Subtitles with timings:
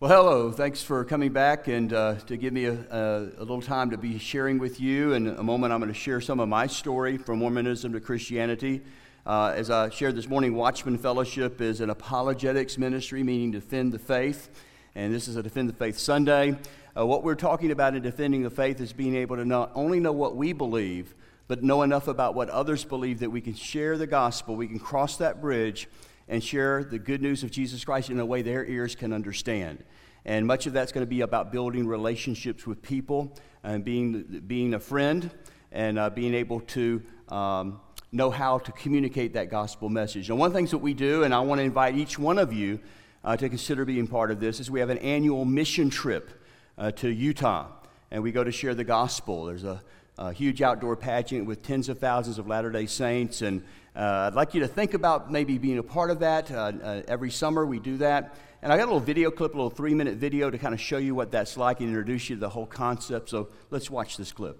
[0.00, 0.52] Well, hello.
[0.52, 3.98] Thanks for coming back and uh, to give me a, a, a, little time to
[3.98, 5.12] be sharing with you.
[5.14, 8.82] In a moment, I'm going to share some of my story from Mormonism to Christianity.
[9.26, 13.98] Uh, as I shared this morning, Watchman Fellowship is an apologetics ministry, meaning defend the
[13.98, 14.50] faith.
[14.94, 16.56] And this is a Defend the Faith Sunday.
[16.96, 19.98] Uh, what we're talking about in defending the faith is being able to not only
[19.98, 21.16] know what we believe,
[21.48, 24.78] but know enough about what others believe that we can share the gospel, we can
[24.78, 25.88] cross that bridge
[26.28, 29.82] and share the good news of Jesus Christ in a way their ears can understand.
[30.24, 34.74] And much of that's going to be about building relationships with people and being, being
[34.74, 35.30] a friend
[35.72, 37.80] and uh, being able to um,
[38.12, 40.28] know how to communicate that gospel message.
[40.28, 42.38] And one of the things that we do, and I want to invite each one
[42.38, 42.80] of you
[43.24, 46.30] uh, to consider being part of this, is we have an annual mission trip
[46.76, 47.68] uh, to Utah.
[48.10, 49.44] And we go to share the gospel.
[49.44, 49.82] There's a,
[50.16, 53.42] a huge outdoor pageant with tens of thousands of Latter day Saints.
[53.42, 53.62] And
[54.02, 56.50] I'd like you to think about maybe being a part of that.
[56.50, 58.36] Uh, uh, every summer we do that.
[58.62, 60.80] And I got a little video clip, a little three minute video to kind of
[60.80, 63.28] show you what that's like and introduce you to the whole concept.
[63.28, 64.58] So let's watch this clip.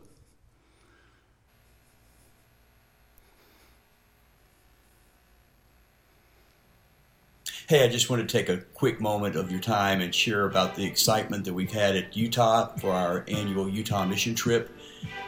[7.68, 10.74] Hey, I just want to take a quick moment of your time and share about
[10.74, 14.74] the excitement that we've had at Utah for our annual Utah mission trip.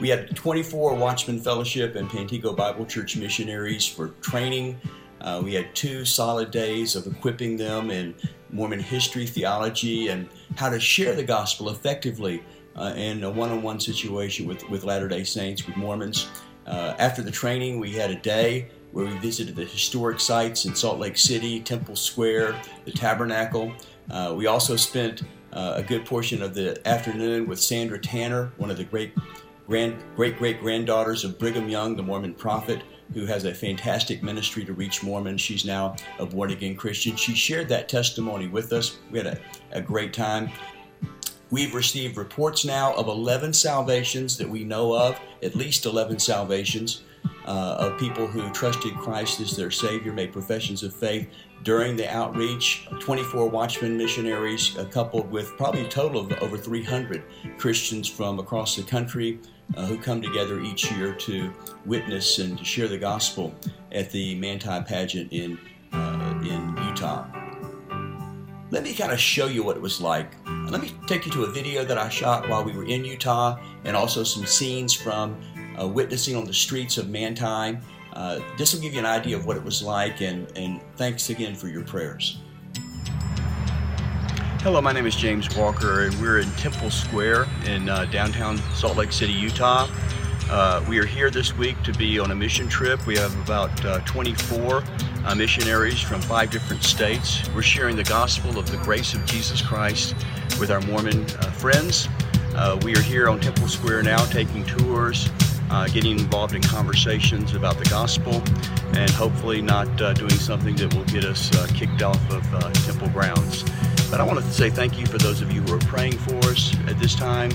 [0.01, 4.81] We had 24 Watchman Fellowship and Pantego Bible Church missionaries for training.
[5.21, 8.15] Uh, we had two solid days of equipping them in
[8.51, 12.43] Mormon history, theology, and how to share the gospel effectively
[12.77, 16.29] uh, in a one on one situation with, with Latter day Saints, with Mormons.
[16.67, 20.75] Uh, after the training, we had a day where we visited the historic sites in
[20.75, 23.73] Salt Lake City, Temple Square, the Tabernacle.
[24.11, 28.71] Uh, we also spent uh, a good portion of the afternoon with Sandra Tanner, one
[28.71, 29.13] of the great
[29.71, 32.83] grand, great great granddaughters of Brigham Young, the Mormon prophet,
[33.15, 35.41] who has a fantastic ministry to reach Mormons.
[35.41, 37.15] She's now a born again Christian.
[37.15, 38.99] She shared that testimony with us.
[39.13, 40.51] We had a, a great time.
[41.51, 47.03] We've received reports now of 11 salvations that we know of, at least 11 salvations.
[47.47, 51.29] Uh, of people who trusted Christ as their Savior, made professions of faith
[51.65, 52.87] during the outreach.
[53.01, 57.23] 24 Watchman missionaries, uh, coupled with probably a total of over 300
[57.59, 59.39] Christians from across the country
[59.77, 61.53] uh, who come together each year to
[61.87, 63.55] witness and to share the gospel
[63.93, 65.59] at the Manti pageant in,
[65.93, 67.27] uh, in Utah.
[68.71, 70.33] Let me kind of show you what it was like.
[70.47, 73.59] Let me take you to a video that I shot while we were in Utah
[73.85, 75.37] and also some scenes from
[75.81, 77.79] uh, witnessing on the streets of Manti.
[78.13, 81.31] Uh, this will give you an idea of what it was like, and, and thanks
[81.31, 82.39] again for your prayers.
[84.63, 88.99] Hello, my name is James Walker, and we're in Temple Square in uh, downtown Salt
[88.99, 89.89] Lake City, Utah.
[90.51, 93.07] Uh, we are here this week to be on a mission trip.
[93.07, 94.83] We have about uh, 24
[95.25, 97.49] uh, missionaries from five different states.
[97.55, 100.15] We're sharing the gospel of the grace of Jesus Christ
[100.61, 102.07] with our Mormon uh, friends.
[102.55, 105.31] Uh, we are here on Temple Square now taking tours,
[105.91, 108.43] getting involved in conversations about the gospel,
[108.93, 113.65] and hopefully not doing something that will get us kicked off of temple grounds.
[114.11, 116.37] But I want to say thank you for those of you who are praying for
[116.49, 117.53] us at this time,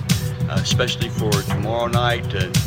[0.49, 2.57] uh, especially for tomorrow night and,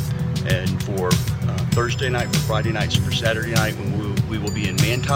[0.47, 4.53] and for uh, Thursday night, for Friday nights, for Saturday night when we, we will
[4.53, 5.09] be in Manti.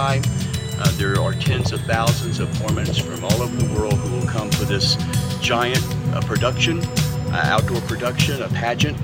[0.79, 4.27] Uh, there are tens of thousands of Mormons from all over the world who will
[4.27, 4.95] come for this
[5.39, 5.85] giant
[6.15, 8.97] uh, production, uh, outdoor production, a pageant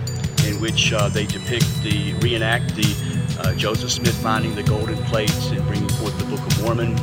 [0.48, 5.66] in which uh, they depict the, reenact the Joseph Smith finding the golden plates and
[5.68, 6.98] bringing forth the Book of Mormon,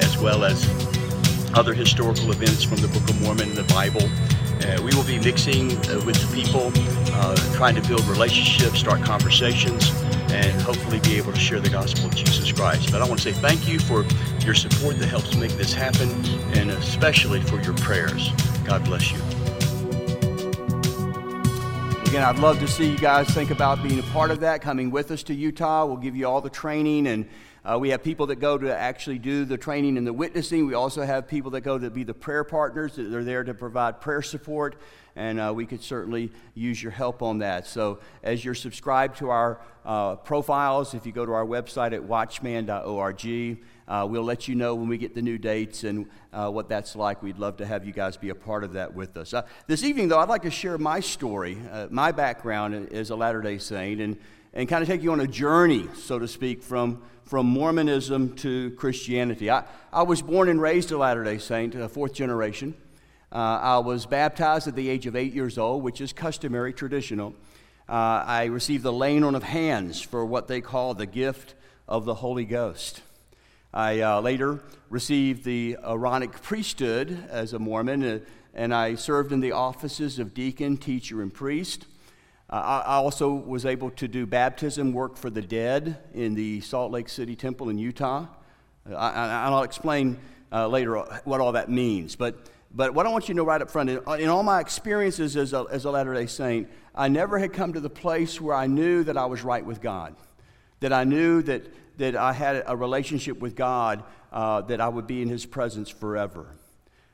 [0.00, 0.64] as well as
[1.54, 4.02] other historical events from the Book of Mormon and the Bible.
[4.62, 6.72] Uh, we will be mixing uh, with the people,
[7.14, 9.90] uh, trying to build relationships, start conversations,
[10.30, 12.90] and hopefully be able to share the gospel of Jesus Christ.
[12.90, 14.04] But I want to say thank you for
[14.44, 16.10] your support that helps make this happen,
[16.56, 18.30] and especially for your prayers.
[18.64, 19.18] God bless you.
[22.08, 24.90] Again, I'd love to see you guys think about being a part of that, coming
[24.90, 25.84] with us to Utah.
[25.84, 27.28] We'll give you all the training and
[27.64, 30.66] uh, we have people that go to actually do the training and the witnessing.
[30.66, 32.92] We also have people that go to be the prayer partners.
[32.96, 34.76] They're there to provide prayer support,
[35.16, 37.66] and uh, we could certainly use your help on that.
[37.66, 42.04] So, as you're subscribed to our uh, profiles, if you go to our website at
[42.04, 46.68] watchman.org, uh, we'll let you know when we get the new dates and uh, what
[46.68, 47.22] that's like.
[47.22, 49.34] We'd love to have you guys be a part of that with us.
[49.34, 51.58] Uh, this evening, though, I'd like to share my story,
[51.90, 54.16] my background as a Latter day Saint, and,
[54.54, 58.70] and kind of take you on a journey, so to speak, from from Mormonism to
[58.70, 59.50] Christianity.
[59.50, 62.74] I, I was born and raised a Latter day Saint, a fourth generation.
[63.30, 67.34] Uh, I was baptized at the age of eight years old, which is customary, traditional.
[67.86, 71.54] Uh, I received the laying on of hands for what they call the gift
[71.86, 73.02] of the Holy Ghost.
[73.74, 78.18] I uh, later received the Aaronic priesthood as a Mormon, uh,
[78.54, 81.84] and I served in the offices of deacon, teacher, and priest.
[82.50, 86.90] Uh, I, also was able to do baptism work for the dead in the Salt
[86.90, 88.26] Lake City Temple in Utah.
[88.90, 90.18] Uh, I, will explain
[90.50, 92.16] uh, later what all that means.
[92.16, 92.36] But,
[92.74, 95.36] but what I want you to know right up front in, in all my experiences
[95.36, 98.54] as a, as a Latter day Saint, I never had come to the place where
[98.54, 100.16] I knew that I was right with God,
[100.80, 101.66] that I knew that
[101.98, 105.88] that I had a relationship with God, uh, that I would be in His presence
[105.88, 106.46] forever.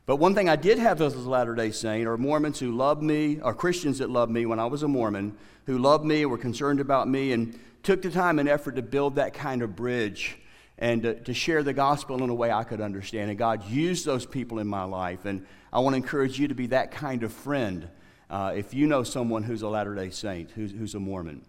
[0.07, 3.41] But one thing I did have a Latter day Saint are Mormons who loved me,
[3.41, 5.35] or Christians that loved me when I was a Mormon,
[5.65, 9.15] who loved me, were concerned about me, and took the time and effort to build
[9.15, 10.37] that kind of bridge
[10.77, 13.31] and to, to share the gospel in a way I could understand.
[13.31, 15.25] And God used those people in my life.
[15.25, 17.89] And I want to encourage you to be that kind of friend
[18.29, 21.47] uh, if you know someone who's a Latter day Saint, who's, who's a Mormon.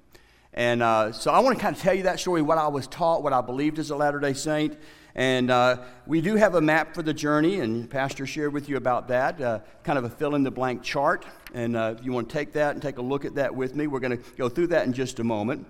[0.53, 2.87] And uh, so I want to kind of tell you that story, what I was
[2.87, 4.77] taught, what I believed as a Latter day Saint.
[5.15, 8.75] And uh, we do have a map for the journey, and Pastor shared with you
[8.75, 11.25] about that, uh, kind of a fill in the blank chart.
[11.53, 13.75] And uh, if you want to take that and take a look at that with
[13.75, 15.65] me, we're going to go through that in just a moment.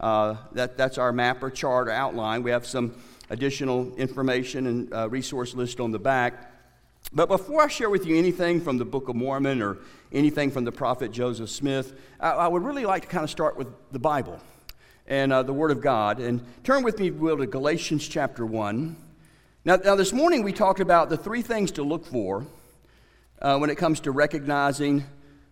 [0.00, 2.42] Uh, that, that's our map or chart or outline.
[2.42, 3.00] We have some
[3.30, 6.52] additional information and uh, resource list on the back.
[7.12, 9.78] But before I share with you anything from the Book of Mormon or
[10.12, 13.56] anything from the prophet Joseph Smith, I, I would really like to kind of start
[13.56, 14.40] with the Bible
[15.08, 16.20] and uh, the Word of God.
[16.20, 18.96] And turn with me, will, to Galatians chapter 1.
[19.64, 22.46] Now, now, this morning we talked about the three things to look for
[23.40, 25.04] uh, when it comes to recognizing,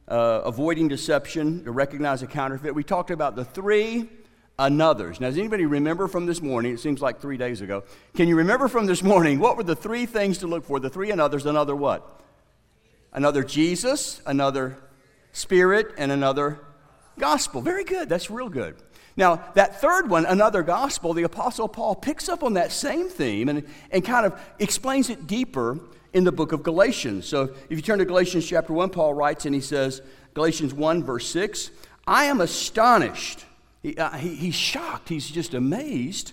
[0.09, 2.75] uh, avoiding deception, to recognize a counterfeit.
[2.75, 4.09] We talked about the three
[4.59, 5.21] another's.
[5.21, 6.75] Now, does anybody remember from this morning?
[6.75, 7.85] It seems like three days ago.
[8.15, 10.81] Can you remember from this morning what were the three things to look for?
[10.81, 12.21] The three another's, another what?
[13.13, 14.77] Another Jesus, another
[15.33, 16.61] Spirit, and another
[17.19, 17.61] gospel.
[17.61, 18.09] Very good.
[18.09, 18.77] That's real good.
[19.17, 23.49] Now, that third one, another gospel, the Apostle Paul picks up on that same theme
[23.49, 25.81] and, and kind of explains it deeper
[26.13, 27.27] in the book of Galatians.
[27.27, 30.03] So if you turn to Galatians chapter 1, Paul writes and he says,
[30.35, 31.71] Galatians 1, verse 6,
[32.07, 33.47] I am astonished
[33.87, 36.33] he, uh, he, he's shocked, he's just amazed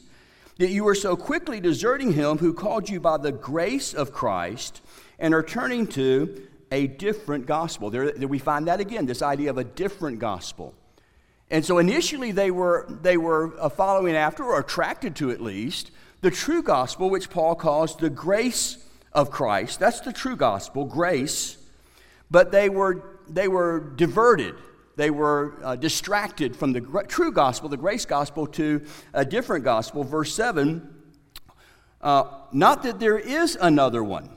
[0.58, 4.82] that you are so quickly deserting him who called you by the grace of Christ
[5.20, 7.92] and are turning to a different gospel.
[7.92, 10.74] There, there, we find that again, this idea of a different gospel.
[11.50, 15.92] And so initially they were, they were uh, following after, or attracted to at least,
[16.22, 18.78] the true gospel, which Paul calls the grace
[19.12, 19.80] of Christ.
[19.80, 21.58] That's the true gospel, grace.
[22.32, 24.56] But they were, they were diverted
[24.96, 29.64] they were uh, distracted from the gr- true gospel, the grace gospel, to a different
[29.64, 30.04] gospel.
[30.04, 30.90] Verse 7
[32.02, 34.30] uh, not that there is another one.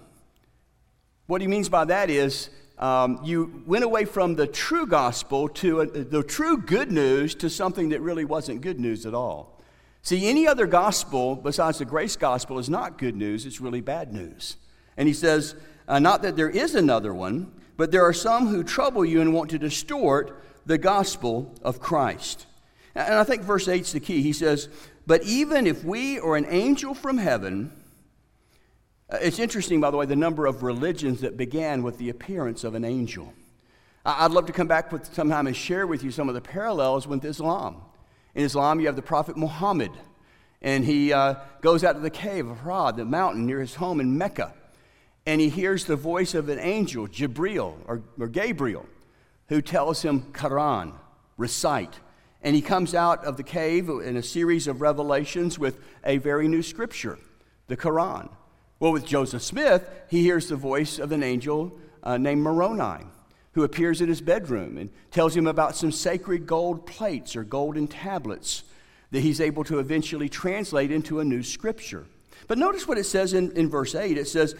[1.26, 2.48] What he means by that is
[2.78, 7.48] um, you went away from the true gospel to a, the true good news to
[7.48, 9.60] something that really wasn't good news at all.
[10.02, 14.12] See, any other gospel besides the grace gospel is not good news, it's really bad
[14.12, 14.56] news.
[14.96, 15.54] And he says,
[15.88, 19.32] uh, not that there is another one, but there are some who trouble you and
[19.32, 22.46] want to distort the gospel of Christ.
[22.94, 24.22] And I think verse 8 is the key.
[24.22, 24.68] He says,
[25.06, 27.72] But even if we or an angel from heaven,
[29.10, 32.74] it's interesting, by the way, the number of religions that began with the appearance of
[32.74, 33.32] an angel.
[34.04, 37.06] I'd love to come back with sometime and share with you some of the parallels
[37.06, 37.82] with Islam.
[38.34, 39.90] In Islam, you have the Prophet Muhammad,
[40.62, 44.00] and he uh, goes out to the cave of Hira, the mountain near his home
[44.00, 44.54] in Mecca,
[45.24, 48.86] and he hears the voice of an angel, Jibril or, or Gabriel
[49.48, 50.92] who tells him, Quran,
[51.36, 52.00] recite.
[52.42, 56.48] And he comes out of the cave in a series of revelations with a very
[56.48, 57.18] new scripture,
[57.66, 58.28] the Quran.
[58.78, 63.04] Well, with Joseph Smith, he hears the voice of an angel uh, named Moroni,
[63.52, 67.88] who appears in his bedroom and tells him about some sacred gold plates or golden
[67.88, 68.64] tablets
[69.12, 72.04] that he's able to eventually translate into a new scripture.
[72.48, 74.18] But notice what it says in, in verse 8.
[74.18, 74.54] It says,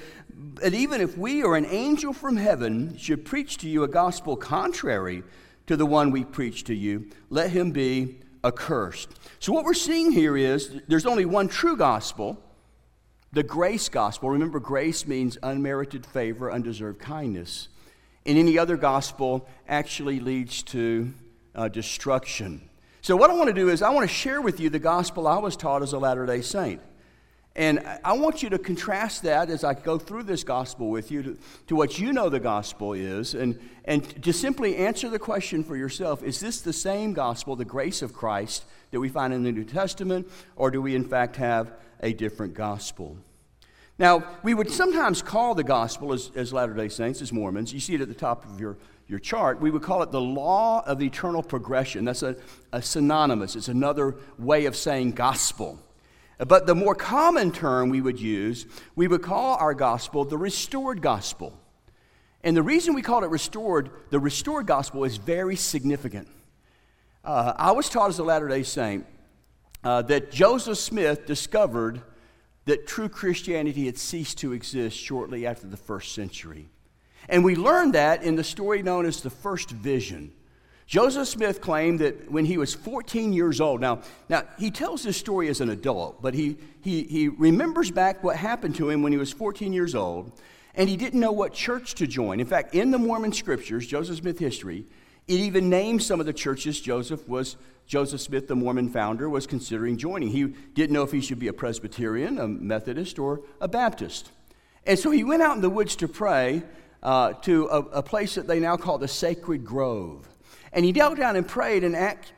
[0.54, 4.36] that even if we or an angel from heaven should preach to you a gospel
[4.36, 5.22] contrary
[5.66, 9.10] to the one we preach to you, let him be accursed.
[9.38, 12.42] So, what we're seeing here is there's only one true gospel,
[13.36, 14.30] the grace gospel.
[14.30, 17.68] Remember, grace means unmerited favor, undeserved kindness.
[18.24, 21.12] And any other gospel actually leads to
[21.54, 22.62] uh, destruction.
[23.02, 25.26] So, what I want to do is, I want to share with you the gospel
[25.28, 26.80] I was taught as a Latter day Saint.
[27.54, 31.22] And I want you to contrast that as I go through this gospel with you
[31.22, 35.62] to, to, what you know the gospel is, and, and to simply answer the question
[35.62, 39.42] for yourself is this the same gospel, the grace of Christ, that we find in
[39.42, 40.26] the New Testament,
[40.56, 43.18] or do we in fact have a different gospel?
[43.98, 47.80] Now, we would sometimes call the gospel, as, as Latter day Saints, as Mormons, you
[47.80, 48.76] see it at the top of your,
[49.08, 52.04] your chart, we would call it the law of eternal progression.
[52.04, 52.36] That's a,
[52.72, 55.78] a synonymous, it's another way of saying gospel.
[56.38, 61.00] But the more common term we would use, we would call our gospel the restored
[61.00, 61.58] gospel.
[62.44, 66.28] And the reason we call it restored, the restored gospel, is very significant.
[67.24, 69.06] Uh, I was taught as a Latter day Saint
[69.82, 72.02] uh, that Joseph Smith discovered
[72.66, 76.68] that true Christianity had ceased to exist shortly after the first century.
[77.28, 80.32] And we learn that in the story known as the first vision.
[80.86, 85.16] Joseph Smith claimed that when he was 14 years old, now, now he tells this
[85.16, 89.10] story as an adult, but he, he, he remembers back what happened to him when
[89.10, 90.30] he was 14 years old,
[90.76, 92.38] and he didn't know what church to join.
[92.38, 94.84] In fact, in the Mormon scriptures, Joseph Smith history,
[95.28, 97.56] it even names some of the churches Joseph was
[97.86, 100.28] Joseph Smith, the Mormon founder, was considering joining.
[100.28, 104.30] He didn't know if he should be a Presbyterian, a Methodist, or a Baptist.
[104.84, 106.62] And so he went out in the woods to pray
[107.02, 110.28] uh, to a, a place that they now call the Sacred Grove.
[110.72, 112.32] And he knelt down and prayed and act,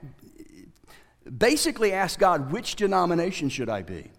[1.37, 4.11] basically asked God, which denomination should I be?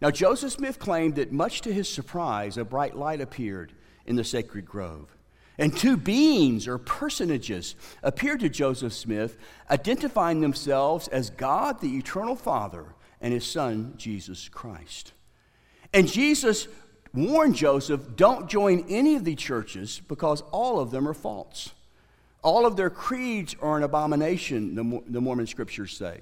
[0.00, 3.72] Now, Joseph Smith claimed that, much to his surprise, a bright light appeared
[4.04, 5.15] in the sacred grove.
[5.58, 9.38] And two beings or personages appeared to Joseph Smith,
[9.70, 15.12] identifying themselves as God, the eternal Father, and his Son, Jesus Christ.
[15.94, 16.68] And Jesus
[17.14, 21.70] warned Joseph don't join any of the churches because all of them are false.
[22.42, 26.20] All of their creeds are an abomination, the, Mormon scriptures say.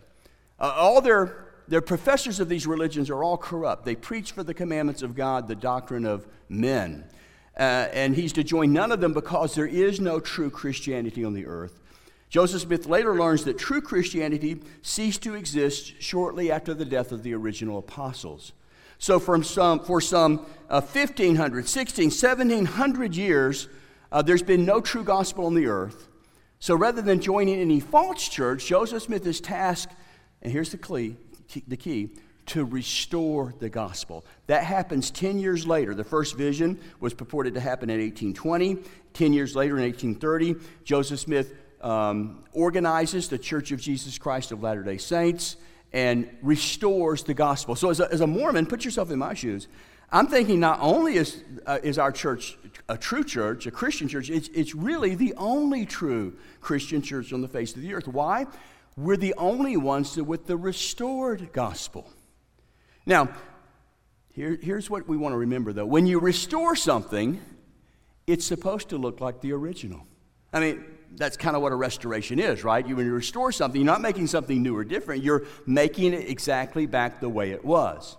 [0.59, 3.85] Uh, all their, their professors of these religions are all corrupt.
[3.85, 7.05] They preach for the commandments of God, the doctrine of men.
[7.59, 11.35] Uh, and he's to join none of them because there is no true Christianity on
[11.35, 11.81] the earth.
[12.29, 17.23] Joseph Smith later learns that true Christianity ceased to exist shortly after the death of
[17.23, 18.53] the original apostles.
[18.99, 23.69] So, from some, for some uh, 1500, 16, 1700 years,
[24.11, 26.09] uh, there's been no true gospel on the earth.
[26.65, 29.95] So rather than joining any false church, Joseph Smith is tasked,
[30.41, 31.17] and here's the key,
[31.67, 32.11] the key
[32.47, 34.25] to restore the gospel.
[34.47, 35.95] That happens 10 years later.
[35.95, 38.79] The first vision was purported to happen in 1820.
[39.15, 44.63] 10 years later, in 1830, Joseph Smith um, organizes the Church of Jesus Christ of
[44.63, 45.57] Latter day Saints
[45.93, 47.77] and restores the gospel.
[47.77, 49.69] So, as a, as a Mormon, put yourself in my shoes.
[50.11, 52.59] I'm thinking not only is, uh, is our church
[52.89, 57.41] a true church, a Christian church, it's, it's really the only true Christian church on
[57.41, 58.07] the face of the earth.
[58.07, 58.47] Why?
[58.97, 62.11] We're the only ones with the restored gospel.
[63.07, 63.29] Now,
[64.33, 65.87] here, here's what we want to remember though.
[65.87, 67.41] When you restore something,
[68.27, 70.07] it's supposed to look like the original.
[70.53, 70.85] I mean,
[71.17, 72.87] that's kind of what a restoration is, right?
[72.87, 76.29] You, when you restore something, you're not making something new or different, you're making it
[76.29, 78.17] exactly back the way it was.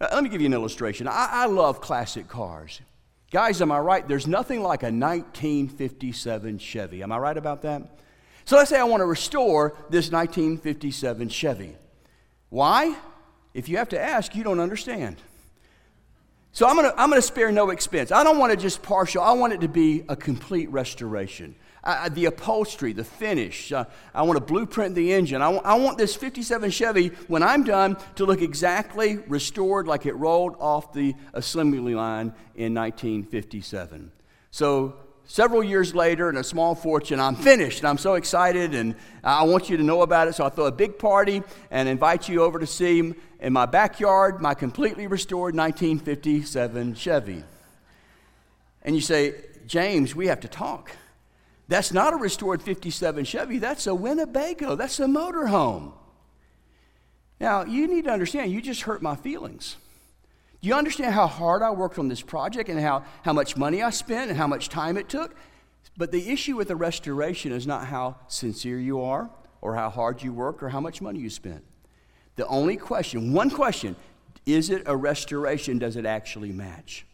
[0.00, 1.06] Uh, let me give you an illustration.
[1.08, 2.80] I, I love classic cars.
[3.30, 4.06] Guys, am I right?
[4.06, 7.02] There's nothing like a 1957 Chevy.
[7.02, 7.98] Am I right about that?
[8.44, 11.76] So let's say I want to restore this 1957 Chevy.
[12.50, 12.94] Why?
[13.54, 15.16] If you have to ask, you don't understand.
[16.52, 18.12] So I'm going to I'm to spare no expense.
[18.12, 21.54] I don't want to just partial, I want it to be a complete restoration.
[21.84, 23.72] Uh, the upholstery, the finish.
[23.72, 25.42] Uh, I want to blueprint the engine.
[25.42, 30.06] I, w- I want this 57 Chevy, when I'm done, to look exactly restored like
[30.06, 34.12] it rolled off the assembly line in 1957.
[34.52, 34.94] So,
[35.26, 39.44] several years later, and a small fortune, I'm finished and I'm so excited and I
[39.44, 40.34] want you to know about it.
[40.34, 44.40] So, I throw a big party and invite you over to see in my backyard
[44.40, 47.44] my completely restored 1957 Chevy.
[48.82, 49.34] And you say,
[49.66, 50.92] James, we have to talk.
[51.68, 55.92] That's not a restored 57 Chevy, that's a Winnebago, that's a motorhome.
[57.40, 59.76] Now, you need to understand, you just hurt my feelings.
[60.62, 63.82] Do you understand how hard I worked on this project and how, how much money
[63.82, 65.34] I spent and how much time it took?
[65.96, 69.28] But the issue with the restoration is not how sincere you are
[69.60, 71.64] or how hard you work or how much money you spent.
[72.36, 73.96] The only question, one question,
[74.46, 75.78] is it a restoration?
[75.78, 77.06] Does it actually match?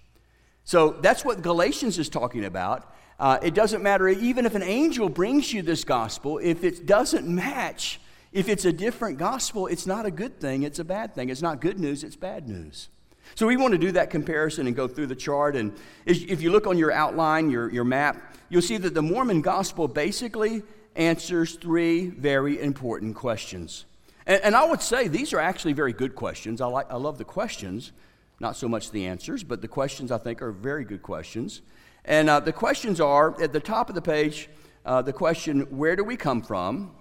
[0.65, 2.95] So that's what Galatians is talking about.
[3.19, 7.27] Uh, it doesn't matter, even if an angel brings you this gospel, if it doesn't
[7.27, 7.99] match,
[8.31, 11.31] if it's a different gospel, it's not a good thing, it's a bad thing.
[11.31, 12.91] It's not good news, it's bad news.
[13.35, 15.57] So we want to do that comparison and go through the chart.
[15.57, 15.75] And
[16.07, 19.89] if you look on your outline, your, your map, you'll see that the Mormon gospel
[19.89, 20.63] basically
[20.97, 23.85] answers three very important questions.
[24.27, 26.61] And, and I would say these are actually very good questions.
[26.61, 27.93] I, like, I love the questions,
[28.41, 31.63] not so much the answers, but the questions I think are very good questions.
[32.05, 34.49] And uh, the questions are at the top of the page
[34.89, 36.93] uh, the question, Where do we come from?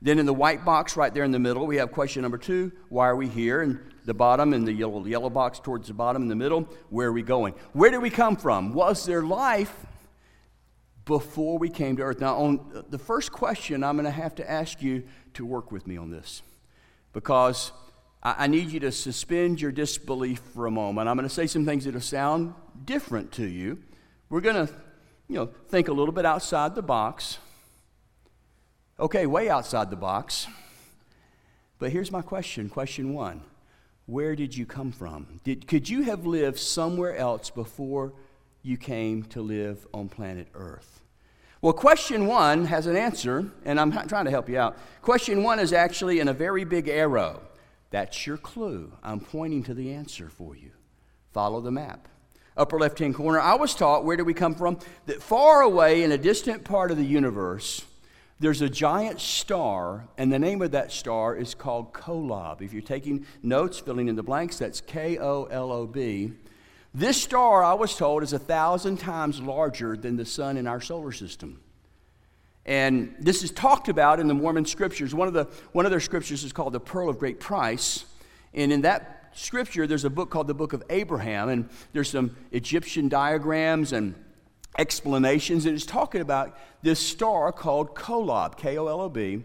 [0.00, 2.70] Then in the white box right there in the middle, we have question number two,
[2.88, 3.62] Why are we here?
[3.62, 7.08] And the bottom, in the yellow, yellow box towards the bottom in the middle, Where
[7.08, 7.54] are we going?
[7.72, 8.72] Where did we come from?
[8.72, 9.74] Was there life
[11.04, 12.20] before we came to earth?
[12.20, 15.04] Now, on the first question, I'm going to have to ask you
[15.34, 16.42] to work with me on this
[17.12, 17.72] because
[18.22, 21.08] I, I need you to suspend your disbelief for a moment.
[21.08, 22.54] I'm going to say some things that'll sound
[22.84, 23.78] different to you.
[24.28, 24.72] We're going to,
[25.28, 27.38] you know, think a little bit outside the box.
[28.98, 30.46] Okay, way outside the box.
[31.78, 33.42] But here's my question question one
[34.06, 35.40] Where did you come from?
[35.44, 38.12] Did, could you have lived somewhere else before
[38.62, 41.00] you came to live on planet Earth?
[41.60, 44.76] Well, question one has an answer, and I'm trying to help you out.
[45.00, 47.40] Question one is actually in a very big arrow.
[47.90, 48.92] That's your clue.
[49.02, 50.72] I'm pointing to the answer for you.
[51.32, 52.08] Follow the map.
[52.56, 54.78] Upper left hand corner, I was taught, where do we come from?
[55.06, 57.84] That far away in a distant part of the universe,
[58.42, 62.60] there's a giant star, and the name of that star is called Kolob.
[62.60, 66.32] If you're taking notes, filling in the blanks, that's K O L O B.
[66.92, 70.80] This star, I was told, is a thousand times larger than the sun in our
[70.80, 71.60] solar system.
[72.66, 75.14] And this is talked about in the Mormon scriptures.
[75.14, 78.04] One of, the, one of their scriptures is called the Pearl of Great Price.
[78.54, 82.36] And in that scripture, there's a book called the Book of Abraham, and there's some
[82.50, 84.14] Egyptian diagrams and
[84.78, 85.66] explanations.
[85.66, 89.42] And it's talking about this star called Kolob, K O L O B,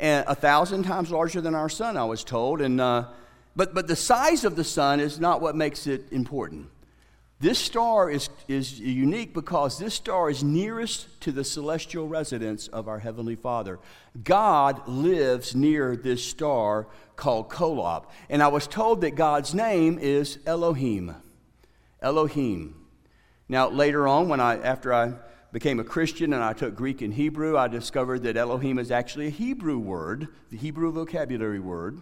[0.00, 2.60] and a thousand times larger than our sun, I was told.
[2.60, 3.08] And, uh,
[3.54, 6.68] but, but the size of the sun is not what makes it important.
[7.38, 12.86] This star is, is unique because this star is nearest to the celestial residence of
[12.86, 13.80] our Heavenly Father.
[14.22, 16.86] God lives near this star
[17.16, 18.04] called Kolob.
[18.30, 21.16] And I was told that God's name is Elohim.
[22.00, 22.81] Elohim.
[23.52, 25.12] Now, later on, when I, after I
[25.52, 29.26] became a Christian and I took Greek and Hebrew, I discovered that Elohim is actually
[29.26, 32.00] a Hebrew word, the Hebrew vocabulary word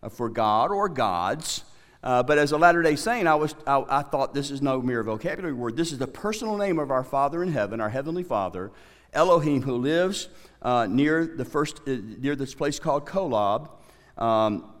[0.00, 1.64] uh, for God or gods.
[2.04, 4.80] Uh, but as a Latter day Saint, I, was, I, I, thought this is no
[4.80, 5.76] mere vocabulary word.
[5.76, 8.70] This is the personal name of our Father in heaven, our Heavenly Father,
[9.12, 10.28] Elohim, who lives
[10.62, 13.70] uh, near, the first, uh, near this place called Kolob.
[14.16, 14.72] Um,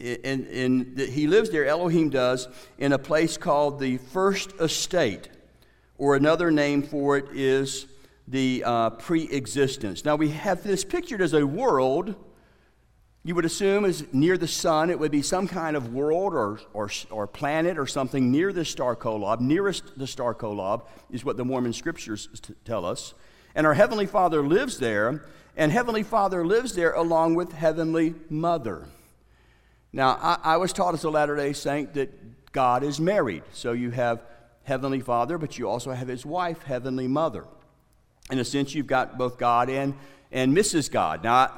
[0.00, 5.28] and, and he lives there, Elohim does, in a place called the First Estate
[6.00, 7.84] or another name for it is
[8.26, 10.02] the uh, pre existence.
[10.02, 12.14] Now, we have this pictured as a world.
[13.22, 14.88] You would assume is near the sun.
[14.88, 18.64] It would be some kind of world or, or, or planet or something near the
[18.64, 19.40] star Kolob.
[19.40, 22.30] Nearest the star Kolob is what the Mormon scriptures
[22.64, 23.12] tell us.
[23.54, 25.22] And our Heavenly Father lives there,
[25.54, 28.86] and Heavenly Father lives there along with Heavenly Mother.
[29.92, 33.42] Now, I, I was taught as a Latter day Saint that God is married.
[33.52, 34.22] So you have
[34.64, 37.44] Heavenly Father, but you also have his wife, Heavenly Mother.
[38.30, 39.94] In a sense, you've got both God and,
[40.30, 40.90] and Mrs.
[40.90, 41.24] God.
[41.24, 41.50] Now, I,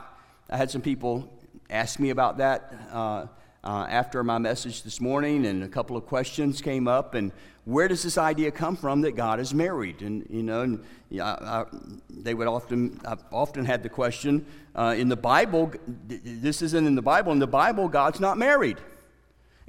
[0.50, 1.28] I had some people
[1.68, 3.26] ask me about that uh,
[3.64, 7.14] uh, after my message this morning, and a couple of questions came up.
[7.14, 7.32] And
[7.64, 10.02] where does this idea come from that God is married?
[10.02, 10.84] And, you know, and,
[11.20, 11.64] I,
[12.10, 15.72] they would often, I've often had the question uh, in the Bible,
[16.08, 17.32] this isn't in the Bible.
[17.32, 18.78] In the Bible, God's not married.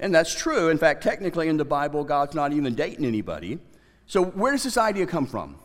[0.04, 0.68] And that's true.
[0.68, 3.58] In fact, technically in the Bible, God's not even dating anybody.
[4.06, 5.56] So, where does this idea come from?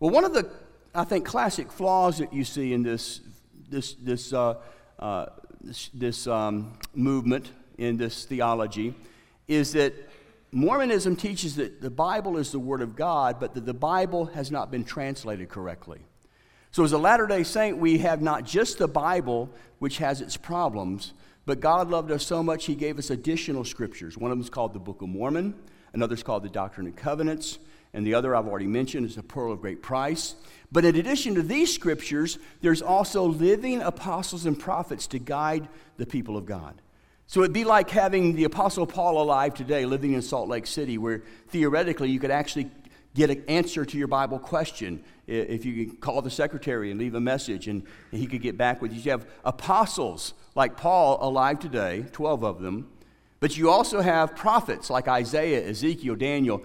[0.00, 0.50] Well, one of the,
[0.94, 3.22] I think, classic flaws that you see in this,
[3.70, 4.56] this, this, uh,
[4.98, 5.26] uh,
[5.62, 8.94] this, this um, movement, in this theology,
[9.48, 9.94] is that
[10.52, 14.50] Mormonism teaches that the Bible is the Word of God, but that the Bible has
[14.50, 16.00] not been translated correctly.
[16.70, 20.36] So, as a Latter day Saint, we have not just the Bible, which has its
[20.36, 21.14] problems,
[21.46, 24.16] but God loved us so much, He gave us additional scriptures.
[24.16, 25.54] One of them is called the Book of Mormon,
[25.92, 27.58] another is called the Doctrine and Covenants,
[27.92, 30.36] and the other I've already mentioned is the Pearl of Great Price.
[30.70, 36.06] But in addition to these scriptures, there's also living apostles and prophets to guide the
[36.06, 36.80] people of God.
[37.26, 40.98] So it'd be like having the Apostle Paul alive today, living in Salt Lake City,
[40.98, 42.70] where theoretically you could actually
[43.14, 47.14] get an answer to your Bible question if you could call the secretary and leave
[47.14, 49.00] a message and he could get back with you.
[49.00, 52.90] You have apostles like Paul alive today, 12 of them,
[53.38, 56.62] but you also have prophets like Isaiah, Ezekiel, Daniel.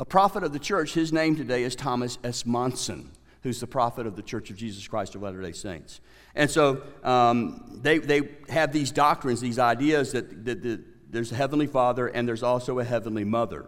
[0.00, 2.46] A prophet of the church, his name today is Thomas S.
[2.46, 3.10] Monson,
[3.42, 6.00] who's the prophet of the Church of Jesus Christ of Latter day Saints.
[6.34, 11.34] And so um, they, they have these doctrines, these ideas that, that, that there's a
[11.34, 13.66] heavenly father and there's also a heavenly mother.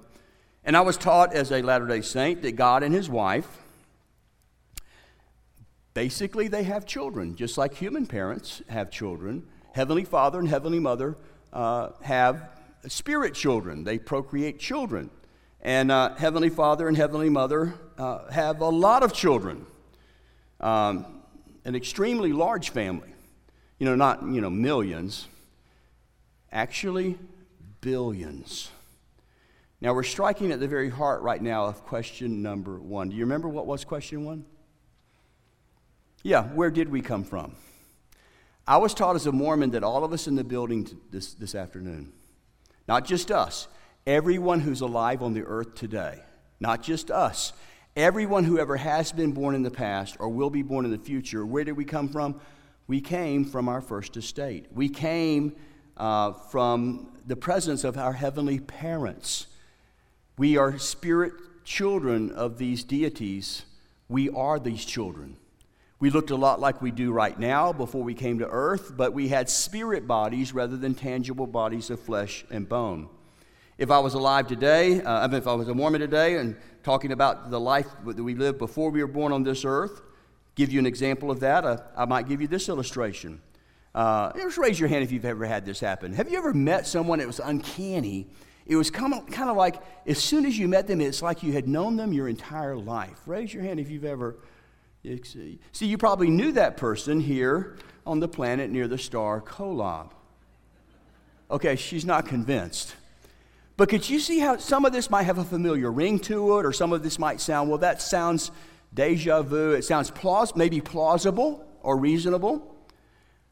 [0.64, 3.58] And I was taught as a Latter day Saint that God and his wife,
[5.94, 9.46] basically, they have children, just like human parents have children.
[9.72, 11.16] Heavenly Father and Heavenly Mother
[11.52, 12.48] uh, have
[12.88, 15.10] spirit children, they procreate children.
[15.62, 19.66] And uh, Heavenly Father and Heavenly Mother uh, have a lot of children,
[20.60, 21.04] um,
[21.64, 23.08] an extremely large family.
[23.78, 25.26] You know, not, you know, millions,
[26.52, 27.18] actually,
[27.80, 28.70] billions.
[29.82, 33.08] Now, we're striking at the very heart right now of question number one.
[33.08, 34.44] Do you remember what was question one?
[36.22, 37.56] Yeah, where did we come from?
[38.66, 41.54] I was taught as a Mormon that all of us in the building this, this
[41.54, 42.12] afternoon,
[42.86, 43.68] not just us,
[44.06, 46.22] everyone who's alive on the earth today,
[46.60, 47.54] not just us,
[47.96, 50.98] everyone who ever has been born in the past or will be born in the
[50.98, 52.38] future, where did we come from?
[52.86, 54.66] We came from our first estate.
[54.72, 55.56] We came
[55.96, 59.46] uh, from the presence of our heavenly parents.
[60.40, 63.66] We are spirit children of these deities.
[64.08, 65.36] We are these children.
[65.98, 69.12] We looked a lot like we do right now before we came to earth, but
[69.12, 73.10] we had spirit bodies rather than tangible bodies of flesh and bone.
[73.76, 76.56] If I was alive today, uh, I mean, if I was a Mormon today and
[76.82, 80.00] talking about the life that we lived before we were born on this earth,
[80.54, 83.42] give you an example of that, uh, I might give you this illustration.
[83.94, 86.14] Uh, just raise your hand if you've ever had this happen.
[86.14, 88.28] Have you ever met someone that was uncanny?
[88.70, 91.66] It was kind of, like as soon as you met them, it's like you had
[91.66, 93.18] known them your entire life.
[93.26, 94.36] Raise your hand if you've ever
[95.02, 100.10] See, you probably knew that person here on the planet near the star Kolob.
[101.50, 102.94] Okay, she's not convinced.
[103.76, 106.66] But could you see how some of this might have a familiar ring to it,
[106.66, 108.50] or some of this might sound, well, that sounds
[108.92, 109.72] deja vu.
[109.72, 112.76] It sounds plaus- maybe plausible or reasonable.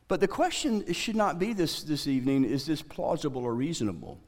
[0.07, 4.21] But the question should not be this this evening is this plausible or reasonable?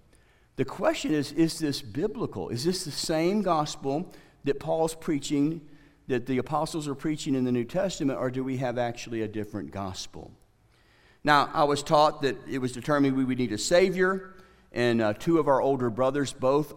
[0.60, 2.50] The question is is this biblical?
[2.50, 4.12] Is this the same gospel
[4.44, 5.62] that Paul's preaching
[6.06, 9.26] that the apostles are preaching in the New Testament, or do we have actually a
[9.26, 10.30] different gospel?
[11.24, 14.34] Now, I was taught that it was determined we would need a Savior,
[14.70, 16.74] and uh, two of our older brothers both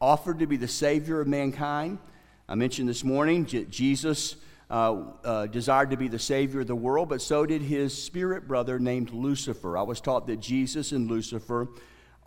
[0.00, 2.00] offered to be the Savior of mankind.
[2.48, 4.34] I mentioned this morning J- Jesus
[4.68, 8.48] uh, uh, desired to be the Savior of the world, but so did his spirit
[8.48, 9.78] brother named Lucifer.
[9.78, 11.68] I was taught that Jesus and Lucifer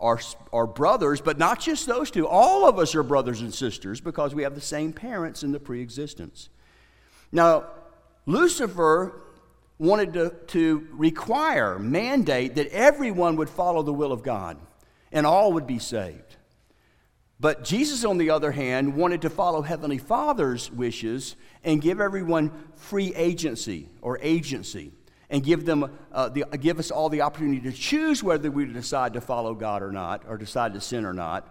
[0.00, 0.20] are,
[0.52, 2.26] are brothers, but not just those two.
[2.26, 5.60] All of us are brothers and sisters because we have the same parents in the
[5.60, 6.48] pre existence.
[7.32, 7.64] Now,
[8.26, 9.20] Lucifer
[9.78, 14.56] wanted to, to require, mandate that everyone would follow the will of God
[15.12, 16.36] and all would be saved.
[17.40, 22.52] But Jesus, on the other hand, wanted to follow Heavenly Father's wishes and give everyone
[22.76, 24.92] free agency or agency
[25.30, 29.14] and give, them, uh, the, give us all the opportunity to choose whether we decide
[29.14, 31.48] to follow God or not, or decide to sin or not.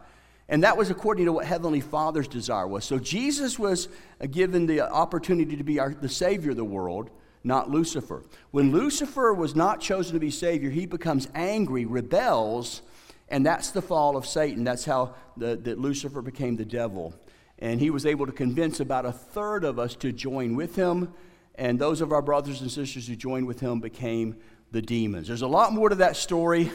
[0.49, 2.86] And that was according to what Heavenly Father's desire was.
[2.86, 3.88] So Jesus was
[4.21, 7.09] uh, given the opportunity to be our, the Savior of the world,
[7.43, 8.23] not Lucifer.
[8.51, 12.81] When Lucifer was not chosen to be Savior, he becomes angry, rebels,
[13.29, 14.63] and that's the fall of Satan.
[14.63, 17.13] That's how the, that Lucifer became the devil.
[17.59, 21.13] And he was able to convince about a third of us to join with him
[21.55, 24.37] and those of our brothers and sisters who joined with him became
[24.71, 25.27] the demons.
[25.27, 26.71] There's a lot more to that story,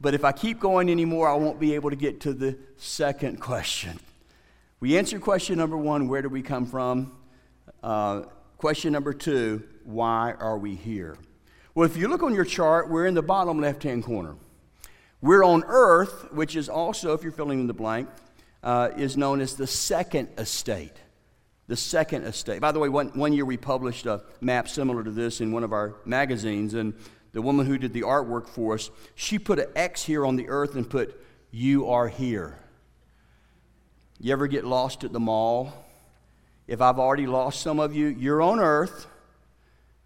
[0.00, 3.40] but if I keep going anymore, I won't be able to get to the second
[3.40, 3.98] question.
[4.80, 7.12] We answered question number one where do we come from?
[7.82, 8.22] Uh,
[8.56, 11.16] question number two why are we here?
[11.74, 14.36] Well, if you look on your chart, we're in the bottom left hand corner.
[15.20, 18.08] We're on earth, which is also, if you're filling in the blank,
[18.62, 20.96] uh, is known as the second estate
[21.70, 22.60] the second estate.
[22.60, 25.62] By the way, one, one year we published a map similar to this in one
[25.62, 26.92] of our magazines, and
[27.30, 30.48] the woman who did the artwork for us, she put an X here on the
[30.48, 32.58] earth and put, You are here.
[34.18, 35.72] You ever get lost at the mall?
[36.66, 39.06] If I've already lost some of you, you're on earth,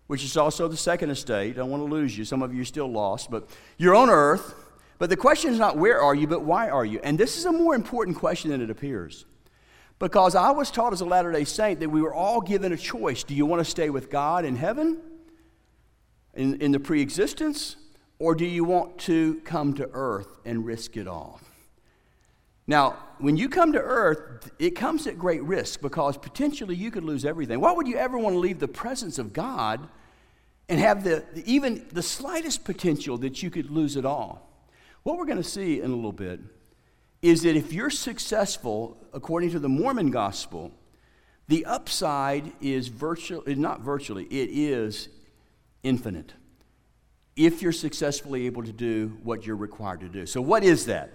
[0.06, 1.54] which is also the second estate.
[1.54, 2.26] I don't want to lose you.
[2.26, 3.48] Some of you are still lost, but
[3.78, 4.54] you're on earth.
[4.98, 7.00] But the question is not where are you, but why are you?
[7.02, 9.24] And this is a more important question than it appears.
[10.04, 12.76] Because I was taught as a Latter day Saint that we were all given a
[12.76, 13.22] choice.
[13.22, 15.00] Do you want to stay with God in heaven,
[16.34, 17.76] in, in the pre existence,
[18.18, 21.40] or do you want to come to earth and risk it all?
[22.66, 27.04] Now, when you come to earth, it comes at great risk because potentially you could
[27.04, 27.58] lose everything.
[27.58, 29.88] Why would you ever want to leave the presence of God
[30.68, 34.50] and have the, even the slightest potential that you could lose it all?
[35.02, 36.40] What we're going to see in a little bit
[37.24, 40.70] is that if you're successful, according to the Mormon gospel,
[41.48, 45.08] the upside is virtually, not virtually, it is
[45.82, 46.34] infinite.
[47.34, 50.26] If you're successfully able to do what you're required to do.
[50.26, 51.12] So, what is that?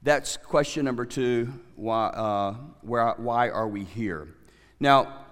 [0.00, 4.28] That's question number two why, uh, where, why are we here?
[4.78, 5.24] Now,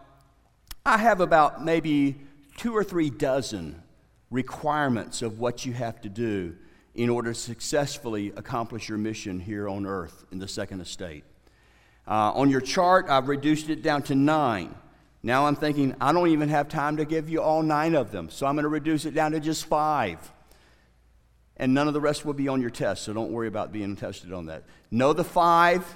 [0.85, 2.17] I have about maybe
[2.57, 3.81] two or three dozen
[4.29, 6.57] requirements of what you have to do
[6.99, 11.23] in order to successfully accomplish your mission here on earth in the second estate.
[12.09, 14.75] Uh, on your chart, I've reduced it down to nine.
[15.23, 18.31] Now I'm thinking, I don't even have time to give you all nine of them,
[18.31, 20.19] so I'm going to reduce it down to just five.
[21.57, 23.95] And none of the rest will be on your test, so don't worry about being
[23.95, 24.65] tested on that.
[24.91, 25.87] Know the five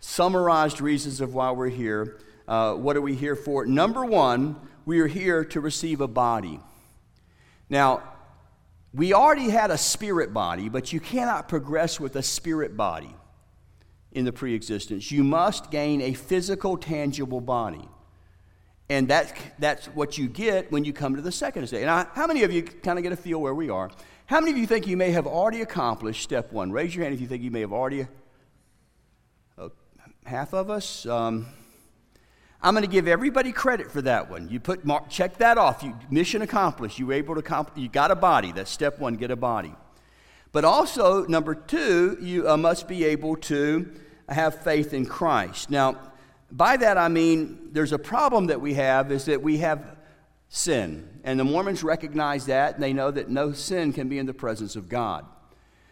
[0.00, 2.18] summarized reasons of why we're here.
[2.48, 3.64] Uh, what are we here for?
[3.64, 6.58] Number one, we are here to receive a body.
[7.70, 8.02] Now,
[8.94, 13.14] we already had a spirit body, but you cannot progress with a spirit body
[14.12, 15.10] in the pre existence.
[15.10, 17.88] You must gain a physical, tangible body.
[18.90, 21.86] And that, that's what you get when you come to the second stage.
[21.86, 23.90] I, how many of you kind of get a feel where we are?
[24.24, 26.72] How many of you think you may have already accomplished step one?
[26.72, 28.06] Raise your hand if you think you may have already.
[29.58, 29.68] Uh,
[30.24, 31.04] half of us.
[31.04, 31.46] Um,
[32.60, 34.48] I'm going to give everybody credit for that one.
[34.48, 35.82] You put mark, check that off.
[35.82, 36.98] You, mission accomplished.
[36.98, 37.80] You were able to accomplish.
[37.80, 38.50] You got a body.
[38.50, 39.14] That's step one.
[39.14, 39.74] Get a body.
[40.50, 43.88] But also number two, you uh, must be able to
[44.28, 45.70] have faith in Christ.
[45.70, 45.98] Now,
[46.50, 49.96] by that I mean there's a problem that we have is that we have
[50.48, 51.20] sin.
[51.22, 54.34] And the Mormons recognize that, and they know that no sin can be in the
[54.34, 55.26] presence of God.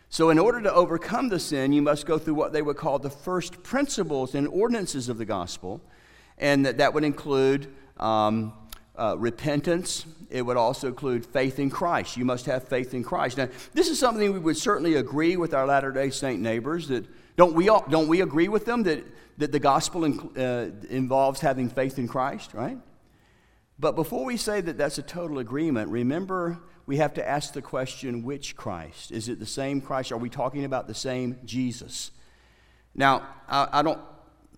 [0.09, 2.99] So, in order to overcome the sin, you must go through what they would call
[2.99, 5.81] the first principles and ordinances of the gospel.
[6.39, 8.53] And that, that would include um,
[8.97, 10.07] uh, repentance.
[10.31, 12.17] It would also include faith in Christ.
[12.17, 13.39] You must have faith in Christ.
[13.39, 17.07] Now, this is something we would certainly agree with our Latter day Saint neighbors that
[17.37, 19.05] don't we, all, don't we agree with them that
[19.39, 22.79] that the gospel uh, involves having faith in Christ, right?
[23.79, 27.63] But before we say that that's a total agreement, remember we have to ask the
[27.63, 29.13] question which Christ?
[29.13, 30.13] Is it the same Christ?
[30.13, 32.13] Are we talking about the same Jesus?
[32.95, 34.01] Now, I, I don't,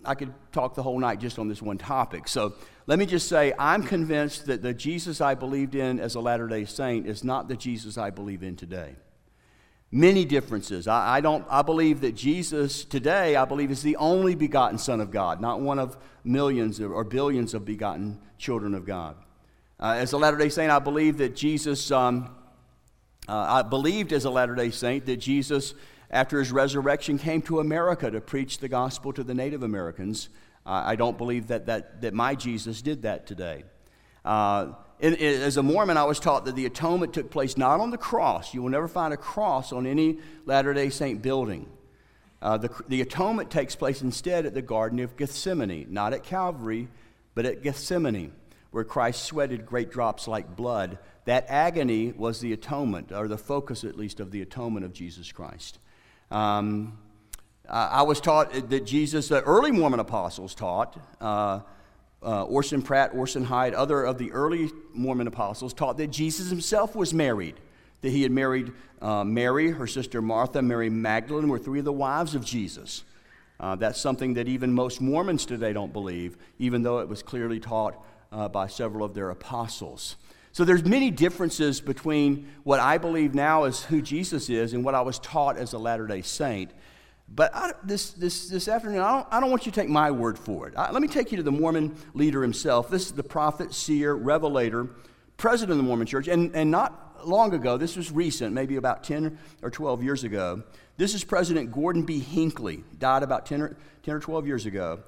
[0.04, 2.28] I could talk the whole night just on this one topic.
[2.28, 2.54] So
[2.86, 6.48] let me just say I'm convinced that the Jesus I believed in as a Latter
[6.48, 8.96] day Saint is not the Jesus I believe in today
[9.90, 10.86] many differences.
[10.86, 15.00] I, I, don't I believe that Jesus today, I believe, is the only begotten Son
[15.00, 19.16] of God, not one of millions or billions of begotten children of God.
[19.80, 22.34] Uh, as a Latter day Saint, I believe that Jesus, um,
[23.28, 25.74] uh, I believed as a Latter day Saint that Jesus,
[26.10, 30.28] after his resurrection, came to America to preach the gospel to the Native Americans.
[30.64, 33.64] Uh, I don't believe that, that, that my Jesus did that today.
[34.24, 37.80] Uh, in, in, as a Mormon, I was taught that the atonement took place not
[37.80, 38.52] on the cross.
[38.52, 41.68] You will never find a cross on any Latter day Saint building.
[42.40, 46.88] Uh, the, the atonement takes place instead at the Garden of Gethsemane, not at Calvary,
[47.34, 48.32] but at Gethsemane,
[48.70, 50.98] where Christ sweated great drops like blood.
[51.24, 55.32] That agony was the atonement, or the focus at least of the atonement of Jesus
[55.32, 55.78] Christ.
[56.30, 56.98] Um,
[57.70, 61.60] I was taught that Jesus, the early Mormon apostles taught, uh,
[62.22, 66.96] uh, Orson Pratt, Orson Hyde, other of the early Mormon apostles taught that Jesus himself
[66.96, 67.56] was married,
[68.00, 71.92] that he had married uh, Mary, her sister Martha, Mary Magdalene, were three of the
[71.92, 73.04] wives of Jesus.
[73.60, 77.60] Uh, that's something that even most Mormons today don't believe, even though it was clearly
[77.60, 80.16] taught uh, by several of their apostles.
[80.58, 84.96] So there's many differences between what I believe now as who Jesus is and what
[84.96, 86.72] I was taught as a Latter-day Saint.
[87.28, 90.10] But I, this, this, this afternoon, I don't, I don't want you to take my
[90.10, 90.74] word for it.
[90.76, 92.90] I, let me take you to the Mormon leader himself.
[92.90, 94.88] This is the prophet, seer, revelator,
[95.36, 96.26] president of the Mormon church.
[96.26, 100.64] And, and not long ago, this was recent, maybe about 10 or 12 years ago.
[100.96, 102.18] This is President Gordon B.
[102.18, 105.04] Hinckley, died about 10 or, 10 or 12 years ago.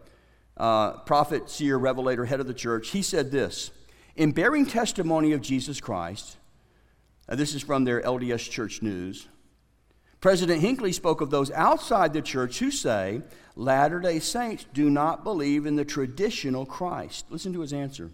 [0.56, 2.90] Uh, prophet, seer, revelator, head of the church.
[2.90, 3.72] He said this
[4.20, 6.36] In bearing testimony of Jesus Christ,
[7.26, 9.26] this is from their LDS Church News.
[10.20, 13.22] President Hinckley spoke of those outside the church who say
[13.56, 17.24] Latter day Saints do not believe in the traditional Christ.
[17.30, 18.10] Listen to his answer.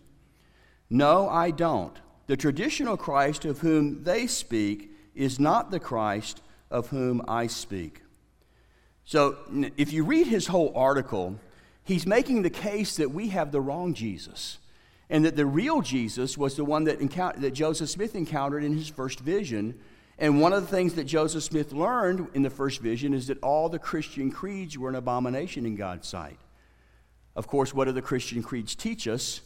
[0.88, 1.98] No, I don't.
[2.28, 6.40] The traditional Christ of whom they speak is not the Christ
[6.70, 8.02] of whom I speak.
[9.04, 9.38] So,
[9.76, 11.40] if you read his whole article,
[11.82, 14.58] he's making the case that we have the wrong Jesus
[15.08, 16.98] and that the real Jesus was the one that,
[17.40, 19.78] that Joseph Smith encountered in his first vision
[20.18, 23.42] and one of the things that Joseph Smith learned in the first vision is that
[23.42, 26.38] all the Christian creeds were an abomination in God's sight.
[27.34, 29.42] Of course, what do the Christian creeds teach us?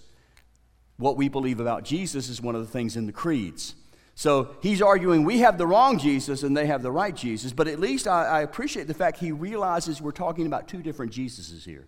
[0.97, 3.75] What we believe about Jesus is one of the things in the creeds.
[4.15, 7.67] So he's arguing we have the wrong Jesus and they have the right Jesus, but
[7.67, 11.65] at least I, I appreciate the fact he realizes we're talking about two different Jesuses
[11.65, 11.87] here.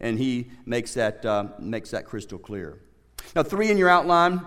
[0.00, 2.78] And he makes that, uh, makes that crystal clear.
[3.34, 4.40] Now, three in your outline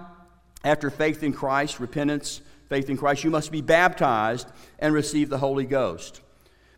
[0.63, 4.47] after faith in Christ, repentance, faith in Christ, you must be baptized
[4.79, 6.21] and receive the Holy Ghost.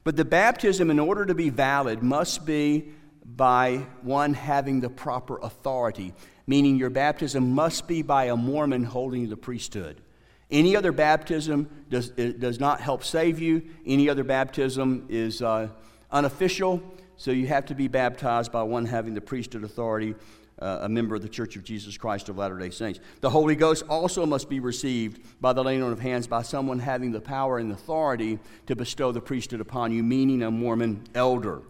[0.03, 2.89] But the baptism, in order to be valid, must be
[3.25, 6.13] by one having the proper authority,
[6.45, 10.01] meaning your baptism must be by a Mormon holding the priesthood.
[10.51, 15.69] Any other baptism does, does not help save you, any other baptism is uh,
[16.11, 16.83] unofficial,
[17.15, 20.15] so you have to be baptized by one having the priesthood authority
[20.63, 22.99] uh, a member of the Church of Jesus Christ of Latter day Saints.
[23.19, 26.79] The Holy Ghost also must be received by the laying on of hands by someone
[26.79, 31.61] having the power and authority to bestow the priesthood upon you, meaning a Mormon elder.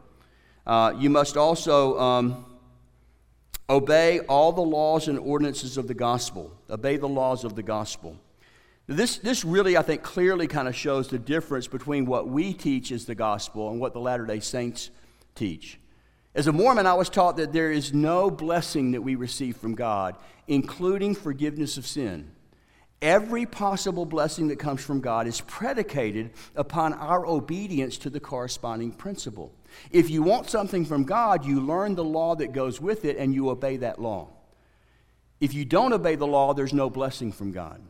[0.68, 2.46] Uh, you must also um,
[3.68, 6.56] obey all the laws and ordinances of the gospel.
[6.70, 8.16] Obey the laws of the gospel.
[8.86, 12.92] This, this really, I think, clearly kind of shows the difference between what we teach
[12.92, 14.92] as the gospel and what the Latter day Saints
[15.36, 15.80] teach.
[16.36, 19.76] As a Mormon, I was taught that there is no blessing that we receive from
[19.76, 20.16] God,
[20.48, 22.32] including forgiveness of sin.
[23.04, 28.94] Every possible blessing that comes from God is predicated upon our obedience to the corresponding
[28.94, 29.54] principle.
[29.92, 33.34] If you want something from God, you learn the law that goes with it and
[33.34, 34.30] you obey that law.
[35.40, 37.82] If you don't obey the law, there's no blessing from God.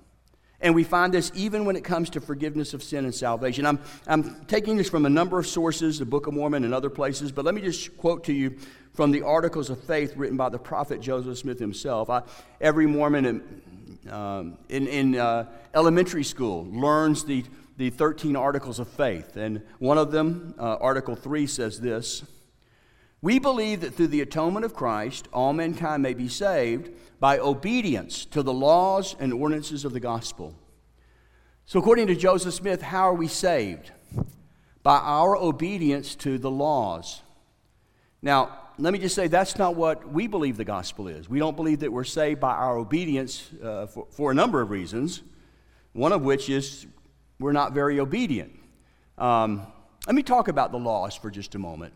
[0.64, 3.66] And we find this even when it comes to forgiveness of sin and salvation.
[3.66, 6.90] I'm, I'm taking this from a number of sources, the Book of Mormon and other
[6.90, 8.58] places, but let me just quote to you
[8.94, 12.10] from the Articles of Faith written by the prophet Joseph Smith himself.
[12.10, 12.24] I,
[12.62, 17.44] every Mormon in, um, in, in uh, elementary school learns the,
[17.76, 19.36] the 13 Articles of Faith.
[19.36, 22.24] And one of them, uh, Article 3, says this
[23.24, 28.26] We believe that through the atonement of Christ, all mankind may be saved by obedience
[28.26, 30.54] to the laws and ordinances of the gospel.
[31.66, 33.92] So, according to Joseph Smith, how are we saved?
[34.84, 37.22] By our obedience to the laws.
[38.22, 41.30] Now, let me just say that's not what we believe the gospel is.
[41.30, 44.70] We don't believe that we're saved by our obedience uh, for, for, a number of
[44.70, 45.22] reasons,
[45.94, 46.88] one of which is
[47.40, 48.52] we're not very obedient.
[49.18, 49.66] Um,
[50.08, 51.94] let me talk about the laws for just a moment.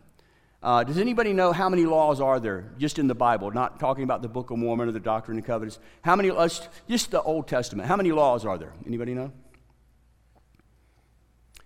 [0.60, 3.50] Uh, does anybody know how many laws are there just in the Bible?
[3.52, 5.78] Not talking about the Book of Mormon or the Doctrine and Covenants.
[6.02, 6.32] How many?
[6.32, 7.88] Let's, just the Old Testament.
[7.88, 8.72] How many laws are there?
[8.84, 9.30] Anybody know?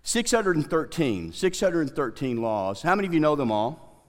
[0.03, 1.33] 613.
[1.33, 2.83] 613 laws.
[2.83, 4.05] How many of you know them all?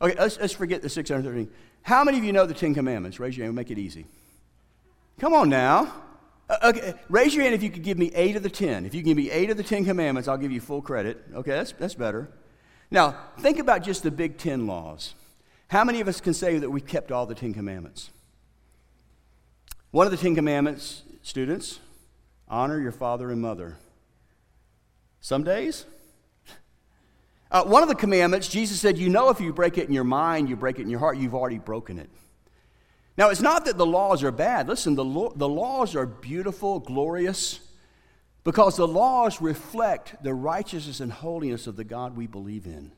[0.00, 1.52] Okay, let's, let's forget the 613.
[1.82, 3.18] How many of you know the Ten Commandments?
[3.18, 3.56] Raise your hand.
[3.56, 4.06] Make it easy.
[5.18, 5.92] Come on now.
[6.48, 8.86] Uh, okay, raise your hand if you could give me eight of the ten.
[8.86, 11.24] If you give me eight of the Ten Commandments, I'll give you full credit.
[11.34, 12.28] Okay, that's, that's better.
[12.92, 15.14] Now, think about just the Big Ten laws.
[15.68, 18.10] How many of us can say that we've kept all the Ten Commandments?
[19.92, 21.80] One of the Ten Commandments, students,
[22.48, 23.78] honor your father and mother.
[25.20, 25.86] Some days?
[27.50, 30.04] Uh, one of the commandments, Jesus said, You know, if you break it in your
[30.04, 32.08] mind, you break it in your heart, you've already broken it.
[33.18, 34.68] Now, it's not that the laws are bad.
[34.68, 37.60] Listen, the, lo- the laws are beautiful, glorious.
[38.44, 42.92] Because the laws reflect the righteousness and holiness of the God we believe in.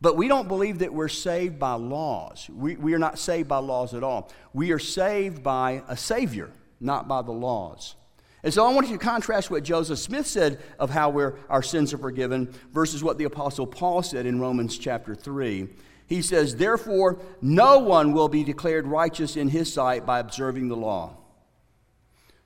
[0.00, 2.48] But we don't believe that we're saved by laws.
[2.48, 4.30] We, we are not saved by laws at all.
[4.52, 7.96] We are saved by a Savior, not by the laws.
[8.44, 11.92] And so I want you to contrast what Joseph Smith said of how our sins
[11.92, 15.68] are forgiven versus what the Apostle Paul said in Romans chapter 3.
[16.06, 20.76] He says, Therefore, no one will be declared righteous in his sight by observing the
[20.76, 21.16] law.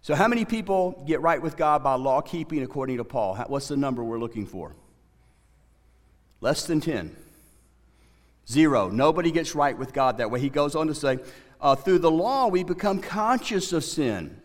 [0.02, 3.36] So, how many people get right with God by law keeping according to Paul?
[3.46, 4.74] What's the number we're looking for?
[6.40, 7.16] Less than 10.
[8.50, 8.88] Zero.
[8.88, 10.40] Nobody gets right with God that way.
[10.40, 11.20] He goes on to say,
[11.60, 14.36] uh, through the law, we become conscious of sin.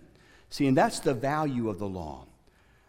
[0.51, 2.27] See, and that's the value of the law.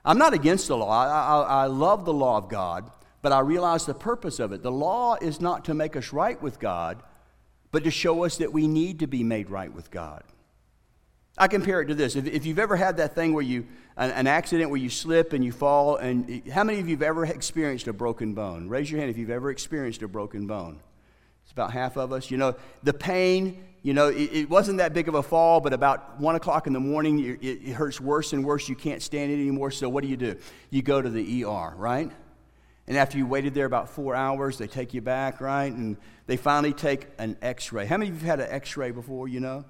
[0.05, 0.91] I'm not against the law.
[0.91, 2.91] I, I, I love the law of God,
[3.23, 4.63] but I realize the purpose of it.
[4.63, 7.03] The law is not to make us right with God,
[7.73, 10.23] but to show us that we need to be made right with God.
[11.39, 12.17] I compare it to this.
[12.17, 15.33] If, if you've ever had that thing where you, an, an, accident where you slip
[15.33, 18.69] and you fall, and how many of you have ever experienced a broken bone?
[18.69, 20.81] Raise your hand if you've ever experienced a broken bone.
[21.45, 22.31] It's about half of us.
[22.31, 25.73] You know, the pain, you know, it, it wasn't that big of a fall, but
[25.73, 28.69] about one o'clock in the morning, it, it hurts worse and worse.
[28.69, 29.71] You can't stand it anymore.
[29.71, 30.37] So what do you do?
[30.71, 32.11] You go to the ER, right?
[32.89, 35.73] And after you waited there about four hours, they take you back, right?
[35.73, 37.87] And they finally take an x ray.
[37.87, 39.65] How many of you have had an x ray before, you know?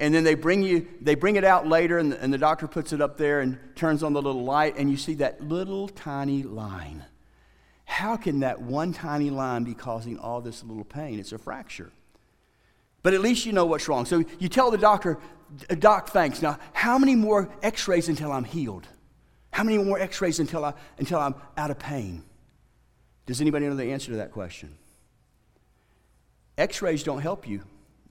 [0.00, 2.66] And then they bring you they bring it out later and the, and the, doctor
[2.66, 5.88] puts it up there and turns on the little light and you see that little
[5.88, 7.04] tiny line.
[7.84, 11.20] How can that one tiny line be causing all this little pain?
[11.20, 11.90] It's a fracture.
[13.02, 14.06] But at least you know what's wrong.
[14.06, 15.18] So you tell the doctor
[15.78, 16.40] doc thanks.
[16.40, 18.88] Now how many more x-rays until i'm healed?
[19.52, 22.24] How many more x-rays until, I, until i'm out of pain?
[23.26, 24.76] Does anybody know the answer to that question?
[26.56, 27.62] X-rays don't help you.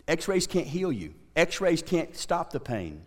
[0.07, 3.05] X-rays can't heal you X rays can't stop the pain.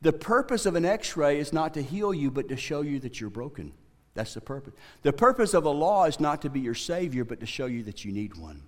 [0.00, 2.98] The purpose of an x ray is not to heal you, but to show you
[3.00, 3.72] that you're broken.
[4.14, 4.72] That's the purpose.
[5.02, 7.82] The purpose of a law is not to be your Savior, but to show you
[7.82, 8.62] that you need one.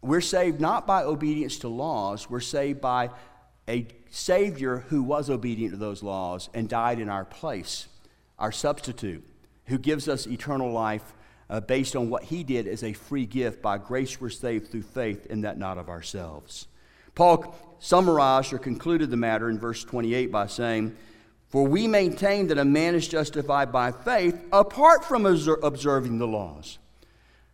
[0.00, 3.10] We're saved not by obedience to laws, we're saved by
[3.68, 7.88] a Savior who was obedient to those laws and died in our place,
[8.38, 9.22] our substitute,
[9.66, 11.12] who gives us eternal life
[11.50, 13.60] uh, based on what He did as a free gift.
[13.60, 16.68] By grace, we're saved through faith, and that not of ourselves.
[17.14, 20.96] Paul summarized or concluded the matter in verse 28 by saying,
[21.48, 26.78] For we maintain that a man is justified by faith apart from observing the laws.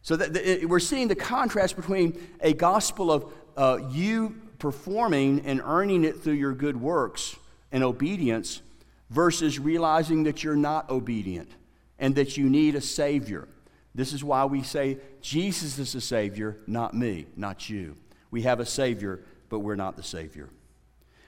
[0.03, 6.05] So that we're seeing the contrast between a gospel of uh, you performing and earning
[6.05, 7.37] it through your good works
[7.73, 8.63] and obedience
[9.11, 11.51] versus realizing that you're not obedient
[11.99, 13.49] and that you need a Savior.
[13.95, 17.97] This is why we say Jesus is the Savior, not me, not you.
[18.31, 19.21] We have a Savior,
[19.55, 20.49] but we're not the Savior.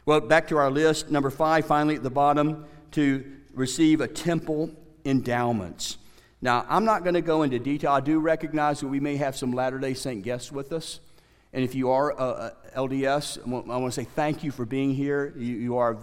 [0.04, 1.12] Well, back to our list.
[1.12, 3.24] Number five, finally at the bottom, to
[3.54, 4.72] receive a temple
[5.04, 5.98] endowments.
[6.42, 7.92] Now, I'm not going to go into detail.
[7.92, 10.98] I do recognize that we may have some Latter day Saint guests with us.
[11.52, 14.92] And if you are a, a LDS, I want to say thank you for being
[14.92, 15.32] here.
[15.36, 15.96] You, you are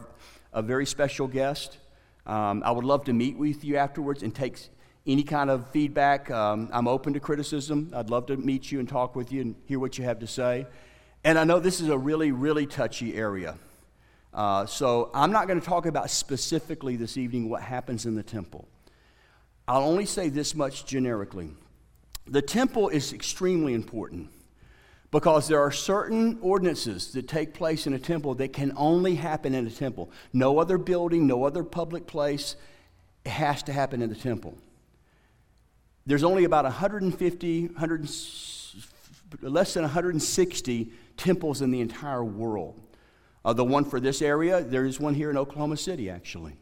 [0.53, 1.77] a very special guest.
[2.25, 4.69] Um, I would love to meet with you afterwards and take
[5.05, 6.31] any kind of feedback.
[6.31, 7.91] Um, I'm open to criticism.
[7.93, 10.27] I'd love to meet you and talk with you and hear what you have to
[10.27, 10.67] say.
[11.23, 13.57] And I know this is a really, really touchy area.
[14.33, 18.23] Uh, so I'm not going to talk about specifically this evening what happens in the
[18.23, 18.67] temple.
[19.67, 21.51] I'll only say this much generically.
[22.27, 24.29] The temple is extremely important
[25.11, 29.53] because there are certain ordinances that take place in a temple that can only happen
[29.53, 30.11] in a temple.
[30.33, 32.55] No other building, no other public place
[33.25, 34.57] has to happen in the temple.
[36.05, 38.09] There's only about 150, 100,
[39.41, 42.79] less than 160 temples in the entire world.
[43.45, 46.53] Uh, the one for this area, there is one here in Oklahoma City, actually.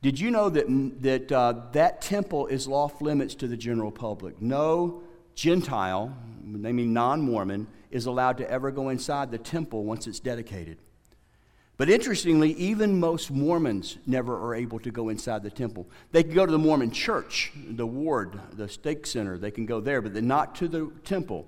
[0.00, 0.66] Did you know that,
[1.02, 4.40] that uh, that temple is off limits to the general public?
[4.40, 5.02] No
[5.34, 10.20] Gentile, they mean non Mormon, is allowed to ever go inside the temple once it's
[10.20, 10.78] dedicated.
[11.78, 15.88] But interestingly, even most Mormons never are able to go inside the temple.
[16.10, 19.80] They can go to the Mormon church, the ward, the stake center, they can go
[19.80, 21.46] there, but not to the temple.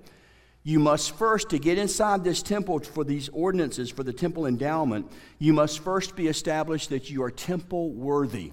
[0.63, 5.11] You must first, to get inside this temple for these ordinances for the temple endowment,
[5.39, 8.51] you must first be established that you are temple worthy.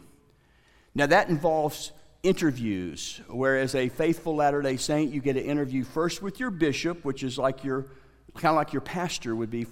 [0.94, 1.92] Now, that involves
[2.22, 7.04] interviews, whereas a faithful Latter day Saint, you get an interview first with your bishop,
[7.04, 7.86] which is like your
[8.34, 9.66] kind of like your pastor would be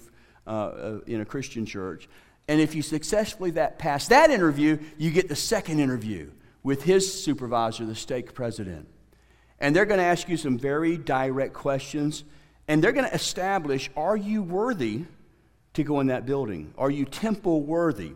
[0.45, 2.07] uh, uh, in a Christian church.
[2.47, 6.31] And if you successfully that pass that interview, you get the second interview
[6.63, 8.87] with his supervisor, the stake president.
[9.59, 12.23] And they're going to ask you some very direct questions,
[12.67, 15.05] and they're going to establish are you worthy
[15.73, 16.73] to go in that building?
[16.77, 18.13] Are you temple worthy?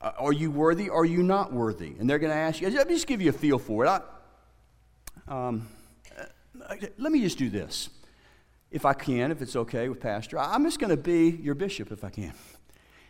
[0.00, 0.90] Uh, are you worthy?
[0.90, 1.94] Are you not worthy?
[1.98, 3.88] And they're going to ask you, let me just give you a feel for it.
[3.88, 4.00] I,
[5.28, 5.68] um,
[6.18, 7.88] uh, let me just do this.
[8.70, 11.90] If I can, if it's okay with Pastor, I'm just going to be your bishop
[11.90, 12.32] if I can.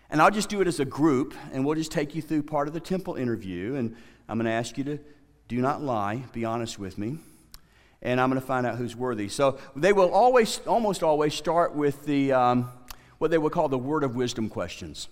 [0.09, 2.67] And I'll just do it as a group, and we'll just take you through part
[2.67, 3.75] of the temple interview.
[3.75, 3.95] And
[4.29, 4.99] I'm going to ask you to
[5.49, 7.19] do not lie, be honest with me
[8.03, 9.29] and I'm going to find out who's worthy.
[9.29, 12.71] So they will always, almost always start with the, um,
[13.19, 15.09] what they would call the word of wisdom questions.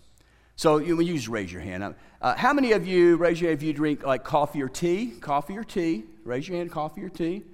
[0.56, 1.94] So you, you just raise your hand.
[2.20, 5.12] Uh, how many of you, raise your hand if you drink like coffee or tea?
[5.20, 6.04] Coffee or tea?
[6.24, 7.44] Raise your hand, coffee or tea?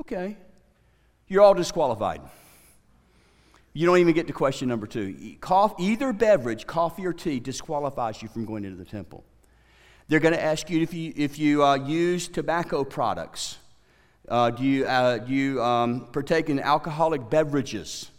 [0.00, 0.36] Okay.
[1.26, 2.20] You're all disqualified.
[3.72, 5.36] You don't even get to question number two.
[5.78, 9.24] either beverage, coffee or tea, disqualifies you from going into the temple.
[10.08, 13.58] They're going to ask you if you, if you uh, use tobacco products.
[14.28, 18.10] Uh, do you, uh, do you um, partake in alcoholic beverages?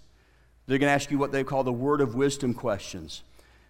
[0.65, 3.23] They're going to ask you what they call the word of wisdom questions.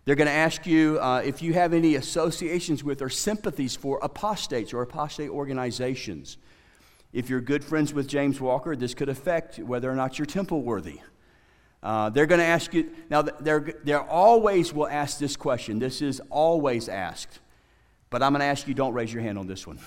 [0.06, 4.00] They're going to ask you uh, if you have any associations with or sympathies for
[4.02, 6.38] apostates or apostate organizations.
[7.12, 10.62] If you're good friends with James Walker, this could affect whether or not you're temple
[10.62, 11.02] worthy.
[11.82, 15.80] Uh, they're going to ask you, now, they're, they're always will ask this question.
[15.80, 17.40] This is always asked.
[18.10, 19.80] But I'm going to ask you, don't raise your hand on this one.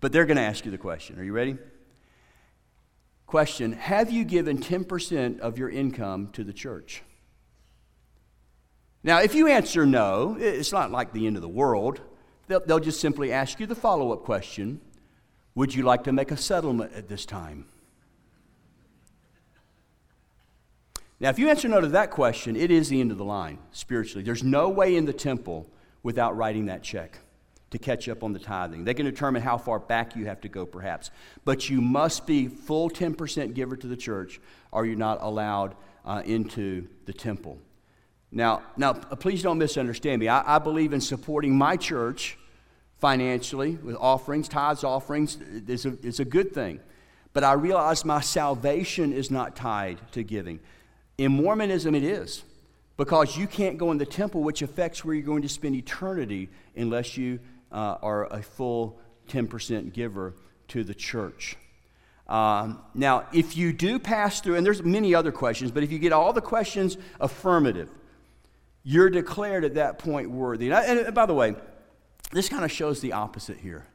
[0.00, 1.18] But they're going to ask you the question.
[1.18, 1.58] Are you ready?
[3.32, 7.02] Question Have you given 10% of your income to the church?
[9.02, 12.02] Now, if you answer no, it's not like the end of the world.
[12.46, 14.82] They'll, they'll just simply ask you the follow up question
[15.54, 17.64] Would you like to make a settlement at this time?
[21.18, 23.60] Now, if you answer no to that question, it is the end of the line
[23.70, 24.22] spiritually.
[24.22, 25.70] There's no way in the temple
[26.02, 27.18] without writing that check
[27.72, 28.84] to catch up on the tithing.
[28.84, 31.10] They can determine how far back you have to go, perhaps.
[31.44, 36.22] But you must be full 10% giver to the church, or you're not allowed uh,
[36.24, 37.58] into the temple.
[38.30, 40.28] Now, now, please don't misunderstand me.
[40.28, 42.38] I, I believe in supporting my church
[42.98, 45.38] financially with offerings, tithes, offerings.
[45.66, 46.80] It's a, it's a good thing.
[47.32, 50.60] But I realize my salvation is not tied to giving.
[51.18, 52.42] In Mormonism, it is
[52.96, 56.50] because you can't go in the temple, which affects where you're going to spend eternity
[56.76, 57.40] unless you
[57.72, 58.98] uh, are a full
[59.28, 60.34] 10% giver
[60.68, 61.56] to the church.
[62.28, 65.98] Um, now, if you do pass through, and there's many other questions, but if you
[65.98, 67.90] get all the questions affirmative,
[68.84, 70.72] you're declared at that point worthy.
[70.72, 71.54] And, and by the way,
[72.32, 73.86] this kind of shows the opposite here.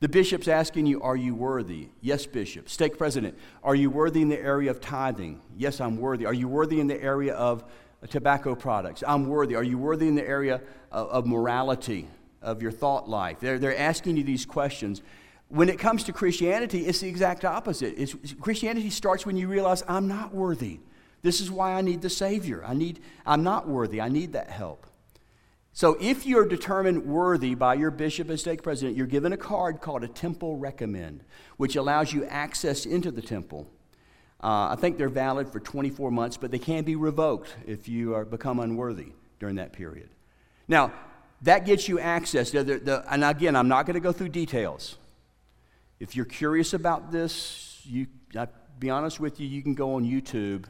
[0.00, 1.88] The bishop's asking you, Are you worthy?
[2.00, 2.68] Yes, bishop.
[2.68, 5.40] Stake president, Are you worthy in the area of tithing?
[5.56, 6.26] Yes, I'm worthy.
[6.26, 7.64] Are you worthy in the area of
[8.10, 9.02] tobacco products?
[9.06, 9.54] I'm worthy.
[9.54, 10.60] Are you worthy in the area
[10.90, 12.08] of, of morality?
[12.46, 13.40] Of your thought life.
[13.40, 15.02] They're, they're asking you these questions.
[15.48, 17.94] When it comes to Christianity, it's the exact opposite.
[17.98, 20.80] It's, Christianity starts when you realize, I'm not worthy.
[21.22, 22.64] This is why I need the Savior.
[22.64, 24.00] I need, I'm not worthy.
[24.00, 24.86] I need that help.
[25.72, 29.80] So if you're determined worthy by your bishop and stake president, you're given a card
[29.80, 31.22] called a temple recommend,
[31.58, 33.68] which allows you access into the temple.
[34.42, 38.14] Uh, I think they're valid for 24 months, but they can be revoked if you
[38.14, 40.08] are, become unworthy during that period.
[40.68, 40.92] Now,
[41.42, 42.50] that gets you access.
[42.50, 44.96] The, the, and again, I'm not going to go through details.
[46.00, 48.06] If you're curious about this, you,
[48.36, 50.64] I'll be honest with you, you can go on YouTube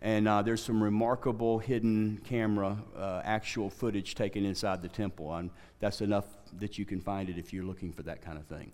[0.00, 5.34] and uh, there's some remarkable hidden camera, uh, actual footage taken inside the temple.
[5.34, 5.50] And
[5.80, 6.26] that's enough
[6.58, 8.72] that you can find it if you're looking for that kind of thing.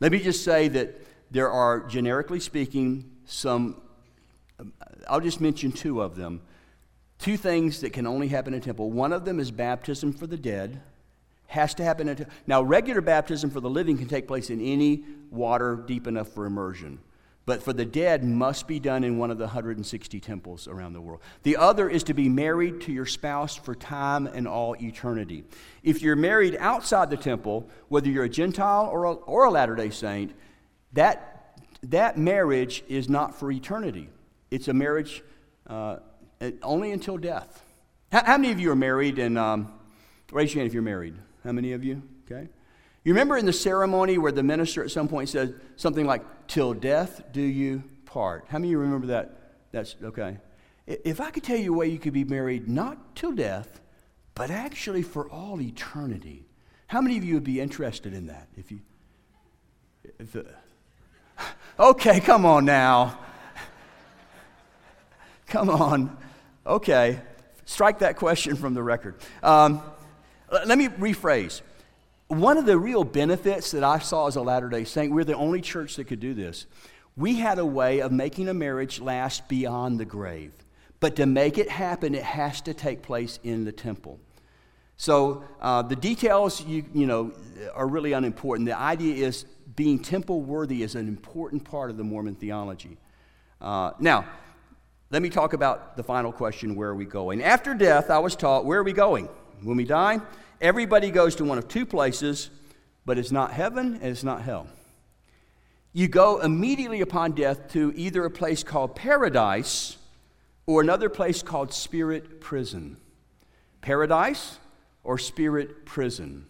[0.00, 0.98] Let me just say that
[1.30, 3.82] there are, generically speaking, some,
[5.06, 6.40] I'll just mention two of them.
[7.20, 8.90] Two things that can only happen in temple.
[8.90, 10.80] One of them is baptism for the dead.
[11.46, 12.34] Has to happen in temple.
[12.46, 16.46] Now, regular baptism for the living can take place in any water deep enough for
[16.46, 16.98] immersion
[17.50, 21.00] but for the dead must be done in one of the 160 temples around the
[21.00, 21.20] world.
[21.42, 25.42] The other is to be married to your spouse for time and all eternity.
[25.82, 29.74] If you're married outside the temple, whether you're a Gentile or a, or a Latter
[29.74, 30.32] day Saint,
[30.92, 34.10] that, that marriage is not for eternity.
[34.52, 35.24] It's a marriage
[35.66, 35.96] uh,
[36.62, 37.64] only until death.
[38.12, 39.18] How, how, many of you are married?
[39.18, 39.72] And um,
[40.32, 41.14] raise your hand if you're married.
[41.44, 42.02] How many of you?
[42.30, 42.48] Okay.
[43.04, 46.74] You remember in the ceremony where the minister at some point said something like, Till
[46.74, 48.44] death do you part.
[48.48, 49.36] How many of you remember that?
[49.72, 50.38] That's okay.
[50.86, 53.80] If I could tell you a way you could be married not till death,
[54.34, 56.46] but actually for all eternity,
[56.88, 58.48] how many of you would be interested in that?
[58.56, 58.80] If you,
[60.18, 60.42] if, uh,
[61.90, 63.18] okay, come on now.
[65.46, 66.16] Come on.
[66.66, 67.20] Okay.
[67.64, 69.16] Strike that question from the record.
[69.42, 69.82] Um,
[70.50, 71.62] let me rephrase
[72.30, 75.34] one of the real benefits that I saw as a Latter day Saint, we're the
[75.34, 76.66] only church that could do this.
[77.16, 80.52] We had a way of making a marriage last beyond the grave.
[81.00, 84.20] But to make it happen, it has to take place in the temple.
[84.96, 87.32] So uh, the details, you, you know,
[87.74, 88.68] are really unimportant.
[88.68, 89.44] The idea is
[89.74, 92.96] being temple worthy is an important part of the Mormon theology.
[93.60, 94.24] Uh, now,
[95.10, 97.42] let me talk about the final question where are we going?
[97.42, 99.28] After death, I was taught, where are we going?
[99.62, 100.20] When we die,
[100.60, 102.50] Everybody goes to one of two places,
[103.06, 104.66] but it's not heaven and it's not hell.
[105.94, 109.96] You go immediately upon death to either a place called paradise
[110.66, 112.98] or another place called spirit prison.
[113.80, 114.58] Paradise
[115.02, 116.46] or spirit prison.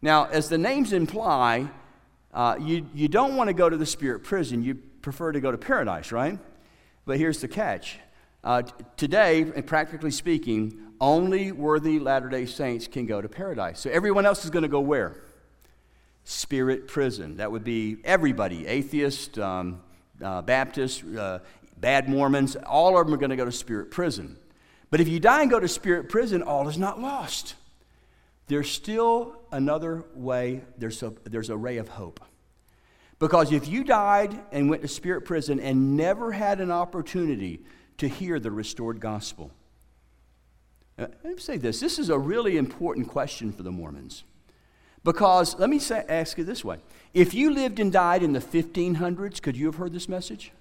[0.00, 1.68] Now, as the names imply,
[2.32, 4.62] uh, you, you don't want to go to the spirit prison.
[4.62, 6.38] You prefer to go to paradise, right?
[7.06, 7.98] But here's the catch.
[8.44, 8.62] Uh,
[8.96, 13.80] today, and practically speaking, only worthy Latter day Saints can go to paradise.
[13.80, 15.16] So everyone else is going to go where?
[16.24, 17.36] Spirit prison.
[17.36, 19.80] That would be everybody atheist, um,
[20.22, 21.38] uh, Baptist, uh,
[21.76, 24.36] bad Mormons, all of them are going to go to spirit prison.
[24.90, 27.54] But if you die and go to spirit prison, all is not lost.
[28.48, 32.20] There's still another way, there's a, there's a ray of hope.
[33.18, 37.60] Because if you died and went to spirit prison and never had an opportunity
[37.98, 39.50] to hear the restored gospel,
[40.98, 44.24] uh, let me say this this is a really important question for the Mormons.
[45.06, 46.78] Because, let me say, ask it this way
[47.14, 50.52] if you lived and died in the 1500s, could you have heard this message?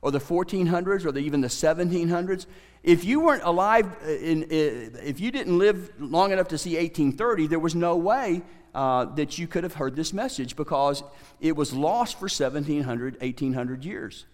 [0.00, 2.46] Or the 1400s, or the, even the 1700s?
[2.82, 6.70] If you weren't alive, uh, in, uh, if you didn't live long enough to see
[6.70, 8.42] 1830, there was no way
[8.74, 11.02] uh, that you could have heard this message because
[11.40, 14.26] it was lost for 1700, 1800 years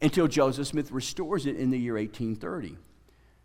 [0.00, 2.76] until Joseph Smith restores it in the year 1830.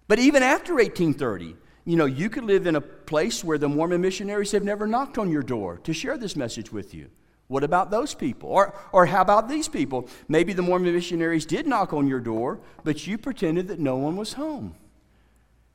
[0.07, 1.55] But even after 1830,
[1.85, 5.17] you know, you could live in a place where the Mormon missionaries have never knocked
[5.17, 7.09] on your door to share this message with you.
[7.47, 8.49] What about those people?
[8.49, 10.07] Or, or how about these people?
[10.27, 14.15] Maybe the Mormon missionaries did knock on your door, but you pretended that no one
[14.15, 14.75] was home.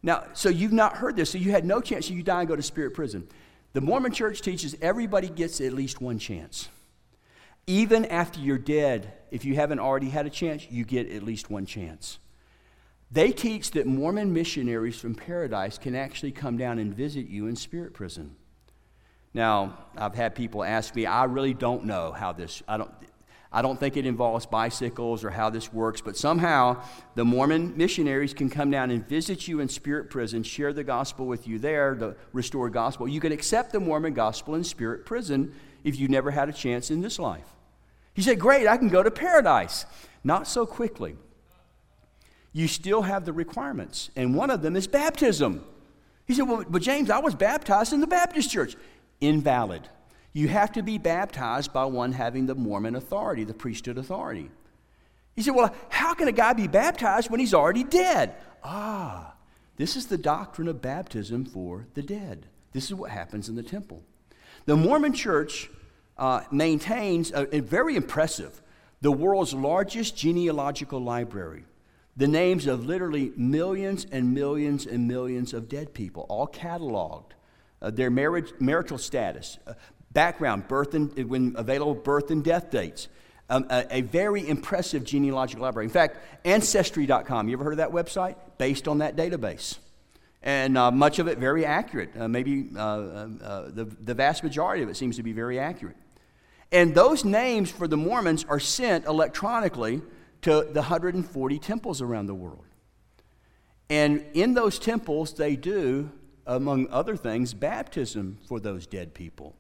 [0.02, 2.06] Now, so you've not heard this, so you had no chance.
[2.06, 3.28] So you die and go to spirit prison.
[3.72, 6.68] The Mormon church teaches everybody gets at least one chance.
[7.66, 11.50] Even after you're dead, if you haven't already had a chance, you get at least
[11.50, 12.18] one chance.
[13.10, 17.56] They teach that Mormon missionaries from paradise can actually come down and visit you in
[17.56, 18.36] spirit prison.
[19.34, 22.90] Now, I've had people ask me, I really don't know how this, I don't,
[23.50, 26.82] I don't think it involves bicycles or how this works, but somehow
[27.14, 31.26] the Mormon missionaries can come down and visit you in spirit prison, share the gospel
[31.26, 33.08] with you there, the restored gospel.
[33.08, 36.90] You can accept the Mormon gospel in spirit prison if you never had a chance
[36.90, 37.56] in this life.
[38.12, 39.86] He said, Great, I can go to paradise.
[40.22, 41.16] Not so quickly
[42.52, 44.10] you still have the requirements.
[44.16, 45.64] And one of them is baptism.
[46.26, 48.76] He said, Well, but James, I was baptized in the Baptist church.
[49.20, 49.88] Invalid.
[50.38, 54.52] You have to be baptized by one having the Mormon authority, the priesthood authority.
[55.34, 58.36] He said, Well, how can a guy be baptized when he's already dead?
[58.62, 59.34] Ah,
[59.78, 62.46] this is the doctrine of baptism for the dead.
[62.72, 64.00] This is what happens in the temple.
[64.66, 65.70] The Mormon church
[66.16, 68.62] uh, maintains a, a very impressive,
[69.00, 71.64] the world's largest genealogical library.
[72.16, 77.32] The names of literally millions and millions and millions of dead people, all cataloged.
[77.80, 79.72] Uh, their marriage, marital status, uh,
[80.18, 83.06] background, birth and, when available, birth and death dates.
[83.48, 85.86] Um, a, a, very impressive genealogical library.
[85.86, 88.34] In fact, Ancestry.com, you ever heard of that website?
[88.58, 89.78] Based on that database.
[90.42, 92.10] And uh, much of it very accurate.
[92.18, 95.60] Uh, maybe uh, uh, uh, the, the vast majority of it seems to be very
[95.60, 95.96] accurate.
[96.72, 100.02] And those names for the Mormons are sent electronically
[100.42, 102.64] to the 140 temples around the world.
[103.88, 106.10] And in those temples, they do,
[106.44, 109.54] among other things, baptism for those dead people.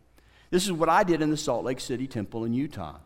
[0.50, 2.96] This is what I did in the Salt Lake City Temple in Utah.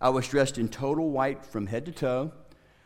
[0.00, 2.32] I was dressed in total white from head to toe.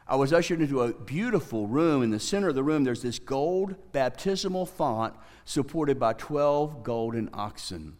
[0.08, 2.02] I was ushered into a beautiful room.
[2.02, 5.14] In the center of the room, there's this gold baptismal font
[5.44, 7.96] supported by 12 golden oxen.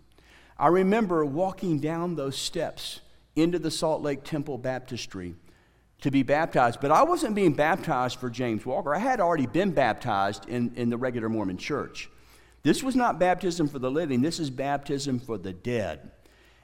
[0.59, 3.01] I remember walking down those steps
[3.35, 5.35] into the Salt Lake Temple Baptistry
[6.01, 8.95] to be baptized, but I wasn't being baptized for James Walker.
[8.95, 12.09] I had already been baptized in, in the regular Mormon church.
[12.67, 16.11] This was not baptism for the living, this is baptism for the dead.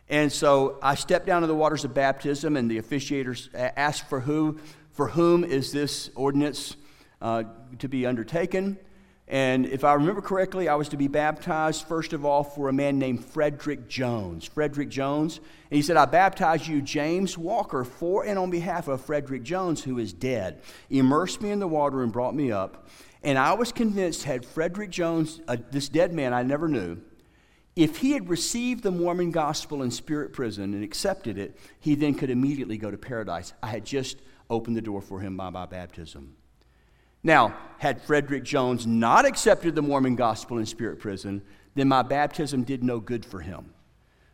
[0.08, 4.18] And so I stepped down to the waters of baptism, and the officiators asked for
[4.18, 4.58] who,
[4.90, 6.74] for whom is this ordinance
[7.20, 7.44] uh,
[7.78, 8.78] to be undertaken.
[9.28, 12.72] And if I remember correctly, I was to be baptized, first of all, for a
[12.72, 14.46] man named Frederick Jones.
[14.46, 15.38] Frederick Jones.
[15.38, 19.82] And he said, I baptize you, James Walker, for and on behalf of Frederick Jones,
[19.82, 20.60] who is dead.
[20.90, 22.88] Immersed me in the water and brought me up.
[23.22, 27.00] And I was convinced, had Frederick Jones, uh, this dead man I never knew,
[27.74, 32.14] if he had received the Mormon gospel in spirit prison and accepted it, he then
[32.14, 33.54] could immediately go to paradise.
[33.62, 34.18] I had just
[34.50, 36.36] opened the door for him by my baptism.
[37.22, 41.42] Now, had Frederick Jones not accepted the Mormon gospel in spirit prison,
[41.74, 43.72] then my baptism did no good for him.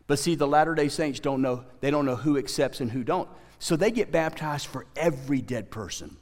[0.07, 3.03] But see, the Latter day Saints don't know, they don't know who accepts and who
[3.03, 3.29] don't.
[3.59, 6.17] So they get baptized for every dead person.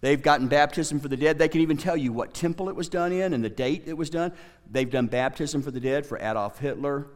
[0.00, 1.38] They've gotten baptism for the dead.
[1.38, 3.96] They can even tell you what temple it was done in and the date it
[3.96, 4.32] was done.
[4.70, 7.06] They've done baptism for the dead for Adolf Hitler,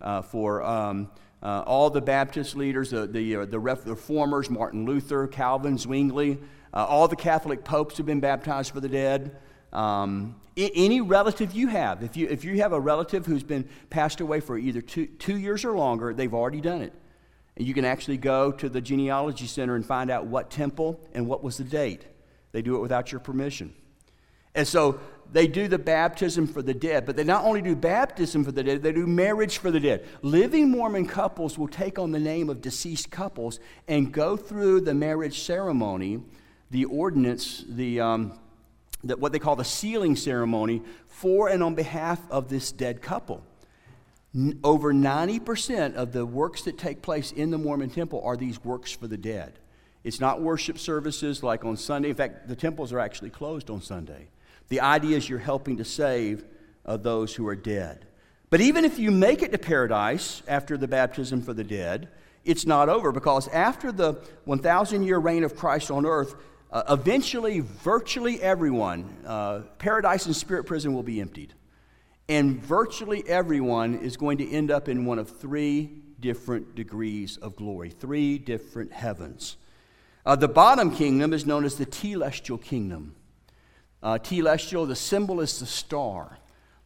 [0.00, 1.10] uh, for um,
[1.42, 6.38] uh, all the Baptist leaders, uh, the, uh, the reformers, Martin Luther, Calvin, Zwingli,
[6.74, 9.36] uh, all the Catholic popes have been baptized for the dead.
[9.72, 14.20] Um, any relative you have, if you, if you have a relative who's been passed
[14.20, 16.92] away for either two, two years or longer, they've already done it.
[17.56, 21.26] And you can actually go to the genealogy center and find out what temple and
[21.26, 22.04] what was the date.
[22.52, 23.72] They do it without your permission.
[24.54, 25.00] And so
[25.32, 28.62] they do the baptism for the dead, but they not only do baptism for the
[28.62, 30.06] dead, they do marriage for the dead.
[30.22, 33.58] Living Mormon couples will take on the name of deceased couples
[33.88, 36.22] and go through the marriage ceremony
[36.74, 38.32] the ordinance, the, um,
[39.04, 43.44] the, what they call the sealing ceremony for and on behalf of this dead couple.
[44.34, 48.62] N- over 90% of the works that take place in the Mormon temple are these
[48.64, 49.52] works for the dead.
[50.02, 52.08] It's not worship services like on Sunday.
[52.08, 54.26] In fact, the temples are actually closed on Sunday.
[54.68, 56.44] The idea is you're helping to save
[56.84, 58.04] uh, those who are dead.
[58.50, 62.08] But even if you make it to paradise after the baptism for the dead,
[62.44, 64.14] it's not over because after the
[64.44, 66.34] 1,000 year reign of Christ on earth,
[66.74, 71.54] uh, eventually, virtually everyone, uh, paradise and spirit prison will be emptied.
[72.28, 77.54] And virtually everyone is going to end up in one of three different degrees of
[77.54, 79.56] glory, three different heavens.
[80.26, 83.14] Uh, the bottom kingdom is known as the telestial kingdom.
[84.02, 86.38] Uh, telestial, the symbol is the star,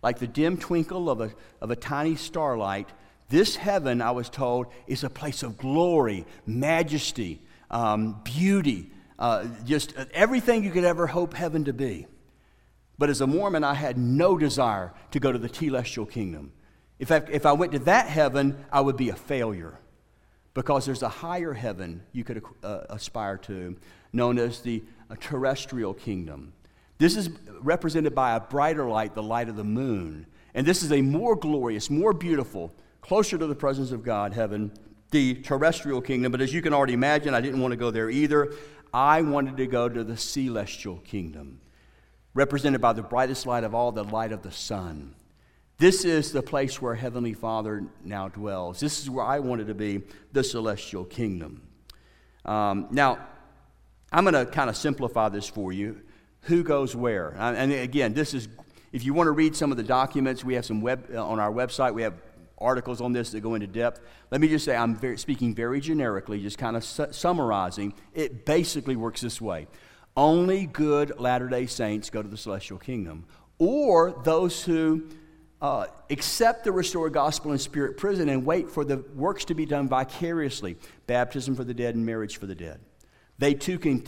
[0.03, 1.33] like the dim twinkle of a,
[1.63, 2.91] of a tiny starlight.
[3.31, 9.95] This heaven, I was told, is a place of glory, majesty, um, beauty, uh, just
[10.13, 12.07] everything you could ever hope heaven to be.
[12.99, 16.53] But as a Mormon, I had no desire to go to the telestial kingdom.
[16.99, 19.79] If I, if I went to that heaven, I would be a failure
[20.55, 23.77] because there's a higher heaven you could uh, aspire to,
[24.13, 26.53] known as the uh, terrestrial kingdom.
[26.99, 30.27] This is represented by a brighter light, the light of the moon.
[30.55, 34.73] And this is a more glorious, more beautiful, closer to the presence of God heaven,
[35.13, 36.33] the terrestrial kingdom.
[36.33, 38.53] But as you can already imagine, I didn't want to go there either.
[38.93, 41.61] I wanted to go to the celestial kingdom,
[42.35, 45.15] represented by the brightest light of all, the light of the sun.
[45.79, 48.81] This is the place where Heavenly Father now dwells.
[48.81, 51.63] This is where I wanted to be, the celestial kingdom.
[52.45, 53.19] Um, now,
[54.11, 56.01] I'm going to kind of simplify this for you.
[56.43, 57.35] Who goes where?
[57.39, 58.49] And again, this is
[58.91, 61.39] If you want to read some of the documents, we have some web uh, on
[61.39, 61.93] our website.
[61.93, 62.15] We have
[62.61, 64.01] articles on this that go into depth.
[64.31, 67.95] Let me just say, I'm very, speaking very generically, just kind of su- summarizing.
[68.15, 69.67] It basically works this way
[70.19, 73.25] only good Latter day Saints go to the celestial kingdom,
[73.59, 75.05] or those who
[75.63, 79.65] uh, accept the restored gospel in spirit prison and wait for the works to be
[79.65, 82.81] done vicariously baptism for the dead and marriage for the dead.
[83.39, 84.05] They too can,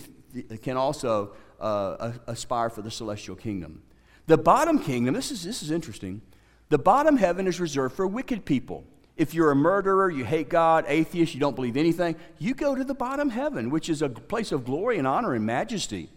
[0.63, 3.83] can also uh, aspire for the celestial kingdom.
[4.27, 6.23] The bottom kingdom, this is, this is interesting.
[6.71, 8.85] The bottom heaven is reserved for wicked people.
[9.17, 12.85] If you're a murderer, you hate God, atheist, you don't believe anything, you go to
[12.85, 16.09] the bottom heaven, which is a place of glory and honor and majesty.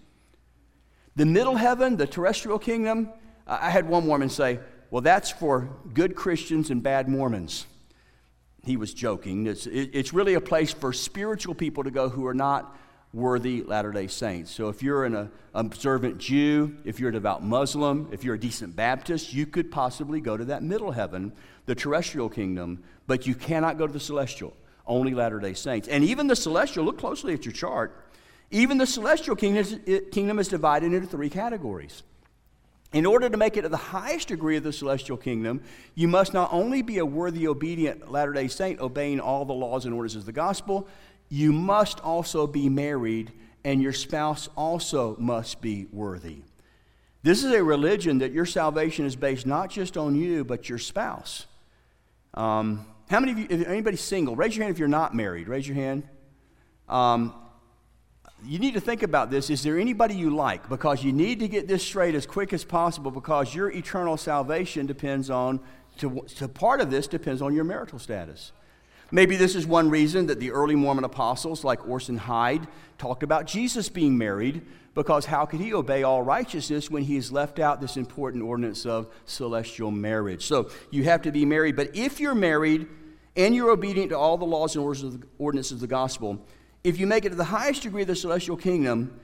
[1.15, 3.09] The middle heaven, the terrestrial kingdom,
[3.45, 7.65] I had one Mormon say, Well, that's for good Christians and bad Mormons.
[8.63, 9.47] He was joking.
[9.47, 12.77] It's, it's really a place for spiritual people to go who are not
[13.13, 14.51] worthy Latter day Saints.
[14.51, 18.39] So if you're an uh, observant Jew, if you're a devout Muslim, if you're a
[18.39, 21.31] decent Baptist, you could possibly go to that middle heaven,
[21.67, 24.53] the terrestrial kingdom, but you cannot go to the celestial,
[24.87, 25.87] only Latter day Saints.
[25.87, 28.03] And even the celestial, look closely at your chart,
[28.49, 32.03] even the celestial kingdom is, kingdom is divided into three categories.
[32.93, 35.63] In order to make it to the highest degree of the celestial kingdom,
[35.95, 39.85] you must not only be a worthy, obedient Latter day Saint, obeying all the laws
[39.85, 40.87] and orders of the gospel,
[41.33, 43.31] you must also be married,
[43.65, 46.43] and your spouse also must be worthy.
[47.23, 50.77] This is a religion that your salvation is based not just on you, but your
[50.77, 51.47] spouse.
[52.35, 55.47] Um, how many of you, if anybody single, raise your hand if you're not married.
[55.47, 56.07] Raise your hand.
[56.87, 57.33] Um,
[58.45, 59.49] you need to think about this.
[59.49, 60.69] Is there anybody you like?
[60.69, 64.85] Because you need to get this straight as quick as possible because your eternal salvation
[64.85, 65.61] depends on,
[65.97, 68.51] to, to part of this depends on your marital status.
[69.11, 73.45] Maybe this is one reason that the early Mormon apostles, like Orson Hyde, talked about
[73.45, 77.81] Jesus being married, because how could he obey all righteousness when he has left out
[77.81, 80.45] this important ordinance of celestial marriage?
[80.45, 81.75] So you have to be married.
[81.75, 82.87] But if you're married
[83.35, 86.45] and you're obedient to all the laws and ordinances of the gospel,
[86.83, 89.19] if you make it to the highest degree of the celestial kingdom,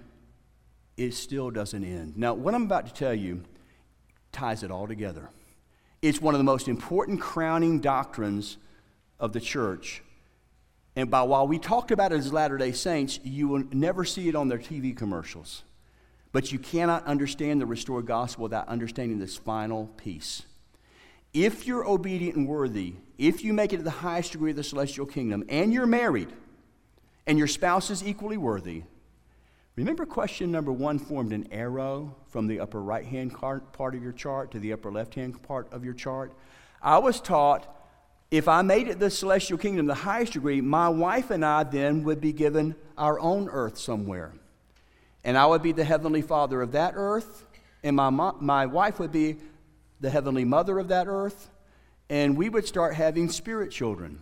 [0.97, 2.17] it still doesn't end.
[2.17, 3.43] Now, what I'm about to tell you
[4.31, 5.29] ties it all together.
[6.01, 8.57] It's one of the most important crowning doctrines
[9.19, 10.01] of the church.
[10.95, 14.27] And by while we talked about it as Latter day Saints, you will never see
[14.27, 15.63] it on their TV commercials.
[16.31, 20.43] But you cannot understand the restored gospel without understanding this final piece.
[21.33, 24.63] If you're obedient and worthy, if you make it to the highest degree of the
[24.63, 26.29] celestial kingdom, and you're married,
[27.27, 28.83] and your spouse is equally worthy,
[29.75, 34.11] remember question number one formed an arrow from the upper right hand part of your
[34.11, 36.33] chart to the upper left hand part of your chart?
[36.81, 37.78] I was taught
[38.31, 42.03] if I made it the celestial kingdom, the highest degree, my wife and I then
[42.03, 44.33] would be given our own earth somewhere.
[45.23, 47.45] And I would be the heavenly father of that earth,
[47.83, 49.37] and my, my wife would be
[49.99, 51.49] the heavenly mother of that earth,
[52.09, 54.21] and we would start having spirit children.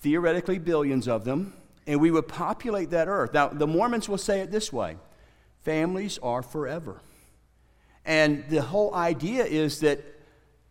[0.00, 1.54] Theoretically, billions of them,
[1.86, 3.32] and we would populate that earth.
[3.32, 4.96] Now, the Mormons will say it this way
[5.62, 7.00] families are forever.
[8.04, 10.00] And the whole idea is that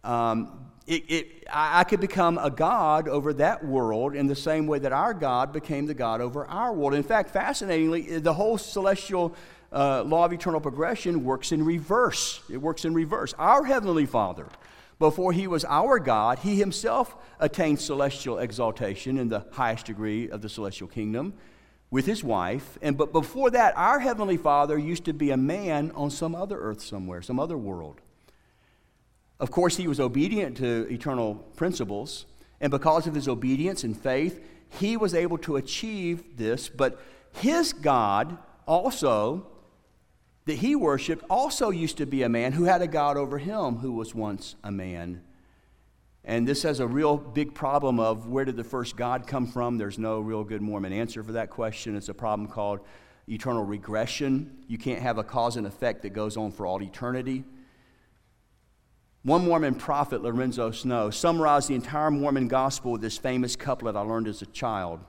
[0.04, 4.80] um, it, it, I could become a God over that world in the same way
[4.80, 6.94] that our God became the God over our world.
[6.94, 9.36] In fact, fascinatingly, the whole celestial
[9.72, 12.40] uh, law of eternal progression works in reverse.
[12.50, 13.34] It works in reverse.
[13.38, 14.48] Our Heavenly Father,
[14.98, 20.42] before He was our God, He Himself attained celestial exaltation in the highest degree of
[20.42, 21.34] the celestial kingdom
[21.92, 22.78] with His wife.
[22.82, 26.58] And but before that, our Heavenly Father used to be a man on some other
[26.58, 28.00] earth somewhere, some other world.
[29.40, 32.26] Of course, he was obedient to eternal principles,
[32.60, 36.70] and because of his obedience and faith, he was able to achieve this.
[36.70, 37.00] But
[37.34, 39.48] his God also,
[40.46, 43.78] that he worshiped, also used to be a man who had a God over him
[43.78, 45.22] who was once a man.
[46.24, 49.78] And this has a real big problem of where did the first God come from?
[49.78, 51.96] There's no real good Mormon answer for that question.
[51.96, 52.82] It's a problem called
[53.30, 54.58] eternal regression.
[54.68, 57.46] You can't have a cause and effect that goes on for all eternity.
[59.28, 64.00] One Mormon prophet, Lorenzo Snow, summarized the entire Mormon gospel with this famous couplet I
[64.00, 65.02] learned as a child.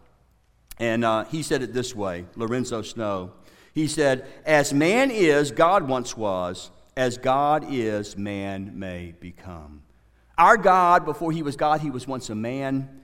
[0.80, 3.30] And uh, he said it this way Lorenzo Snow.
[3.74, 6.72] He said, As man is, God once was.
[6.96, 9.84] As God is, man may become.
[10.36, 13.02] Our God, before he was God, he was once a man.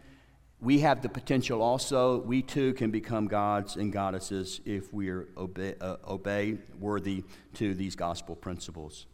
[0.60, 2.22] We have the potential also.
[2.22, 7.94] We too can become gods and goddesses if we're obey, uh, obey worthy to these
[7.94, 9.06] gospel principles.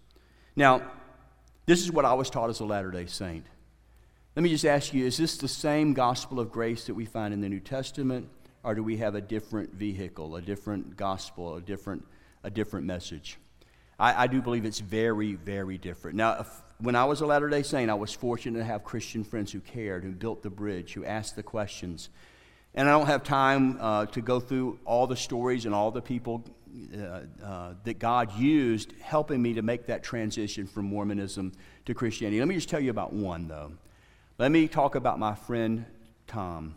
[0.57, 0.83] Now,
[1.71, 3.47] this is what I was taught as a Latter day Saint.
[4.35, 7.33] Let me just ask you is this the same gospel of grace that we find
[7.33, 8.29] in the New Testament,
[8.65, 12.05] or do we have a different vehicle, a different gospel, a different,
[12.43, 13.39] a different message?
[14.01, 16.17] I, I do believe it's very, very different.
[16.17, 16.49] Now, if,
[16.81, 19.61] when I was a Latter day Saint, I was fortunate to have Christian friends who
[19.61, 22.09] cared, who built the bridge, who asked the questions.
[22.75, 26.03] And I don't have time uh, to go through all the stories and all the
[26.03, 26.45] people
[26.95, 31.53] uh, uh, that God used helping me to make that transition from Mormonism
[31.87, 32.39] to Christianity.
[32.39, 33.73] Let me just tell you about one, though.
[34.39, 35.85] Let me talk about my friend
[36.27, 36.75] Tom.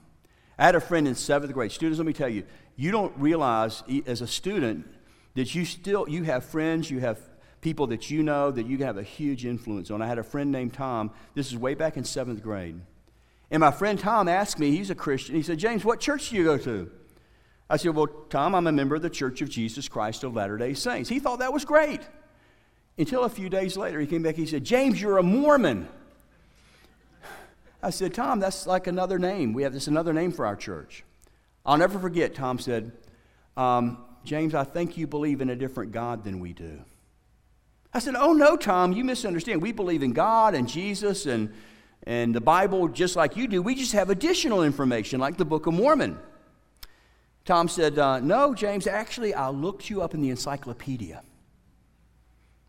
[0.57, 1.71] I had a friend in seventh grade.
[1.71, 2.43] Students, let me tell you,
[2.75, 4.87] you don't realize as a student
[5.35, 7.19] that you still you have friends, you have
[7.61, 10.01] people that you know that you can have a huge influence on.
[10.01, 11.11] I had a friend named Tom.
[11.33, 12.79] This is way back in seventh grade.
[13.49, 16.35] And my friend Tom asked me, he's a Christian, he said, James, what church do
[16.35, 16.91] you go to?
[17.73, 20.59] I said, Well, Tom, I'm a member of the Church of Jesus Christ of Latter
[20.59, 21.09] day Saints.
[21.09, 22.01] He thought that was great.
[22.99, 25.87] Until a few days later, he came back, he said, James, you're a Mormon.
[27.81, 29.53] I said, Tom, that's like another name.
[29.53, 31.03] We have this another name for our church.
[31.65, 32.91] I'll never forget, Tom said,
[33.57, 36.79] um, James, I think you believe in a different God than we do.
[37.91, 39.63] I said, Oh, no, Tom, you misunderstand.
[39.63, 41.51] We believe in God and Jesus and,
[42.03, 43.63] and the Bible just like you do.
[43.63, 46.19] We just have additional information, like the Book of Mormon.
[47.45, 51.21] Tom said, uh, No, James, actually, I looked you up in the encyclopedia.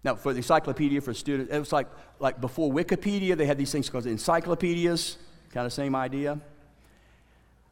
[0.02, 1.86] Now, for the encyclopedia for students, it was like,
[2.18, 5.16] like before Wikipedia, they had these things called encyclopedias,
[5.50, 6.38] kind of same idea.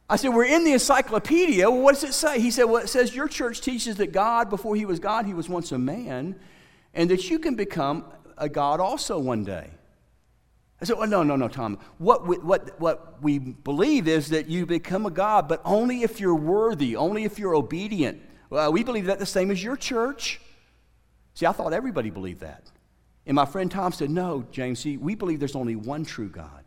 [0.09, 1.69] I said, We're in the encyclopedia.
[1.69, 2.39] Well, what does it say?
[2.39, 5.33] He said, Well, it says your church teaches that God, before he was God, he
[5.33, 6.35] was once a man,
[6.93, 8.05] and that you can become
[8.37, 9.69] a God also one day.
[10.83, 11.79] I said, Well, no, no, no, Tom.
[11.97, 16.19] What we, what, what we believe is that you become a God, but only if
[16.19, 18.21] you're worthy, only if you're obedient.
[18.49, 20.41] Well, we believe that the same as your church.
[21.35, 22.69] See, I thought everybody believed that.
[23.25, 26.65] And my friend Tom said, No, James, see, we believe there's only one true God.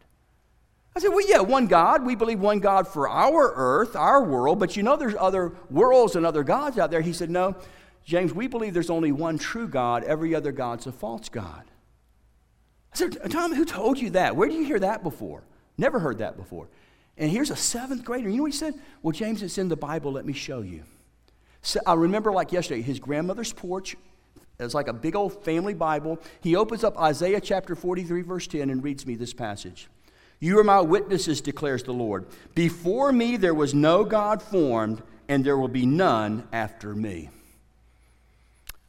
[0.97, 2.07] I said, Well, yeah, one God.
[2.07, 6.17] We believe one God for our earth, our world, but you know there's other worlds
[6.17, 7.03] and other gods out there.
[7.03, 7.55] He said, No,
[8.03, 10.05] James, we believe there's only one true God.
[10.05, 11.65] Every other God's a false God.
[12.97, 14.37] I said, Tom, who told you that?
[14.37, 15.43] Where did you hear that before?
[15.77, 16.69] Never heard that before.
[17.19, 18.29] And here's a seventh grader.
[18.29, 18.75] You know what he said?
[19.03, 20.13] Well, James, it's in the Bible.
[20.13, 20.83] Let me show you.
[21.63, 23.97] So I remember like yesterday, his grandmother's porch
[24.59, 26.19] it's like a big old family Bible.
[26.41, 29.89] He opens up Isaiah chapter 43, verse 10, and reads me this passage.
[30.41, 32.27] You are my witnesses, declares the Lord.
[32.55, 37.31] Before me there was no God formed, and there will be none after me.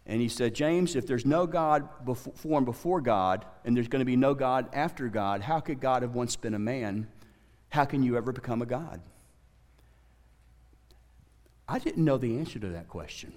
[0.07, 3.99] And he said, James, if there's no God before, formed before God, and there's going
[3.99, 7.07] to be no God after God, how could God have once been a man?
[7.69, 9.01] How can you ever become a God?
[11.67, 13.33] I didn't know the answer to that question.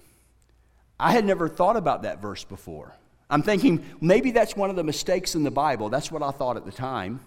[0.99, 2.95] I had never thought about that verse before.
[3.29, 5.89] I'm thinking maybe that's one of the mistakes in the Bible.
[5.89, 7.21] That's what I thought at the time.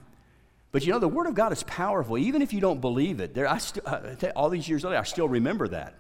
[0.71, 3.33] But you know, the Word of God is powerful, even if you don't believe it.
[3.33, 5.95] There, I st- uh, all these years later, I still remember that.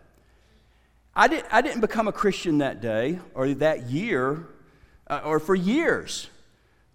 [1.15, 4.47] I, did, I didn't become a Christian that day or that year
[5.07, 6.27] uh, or for years.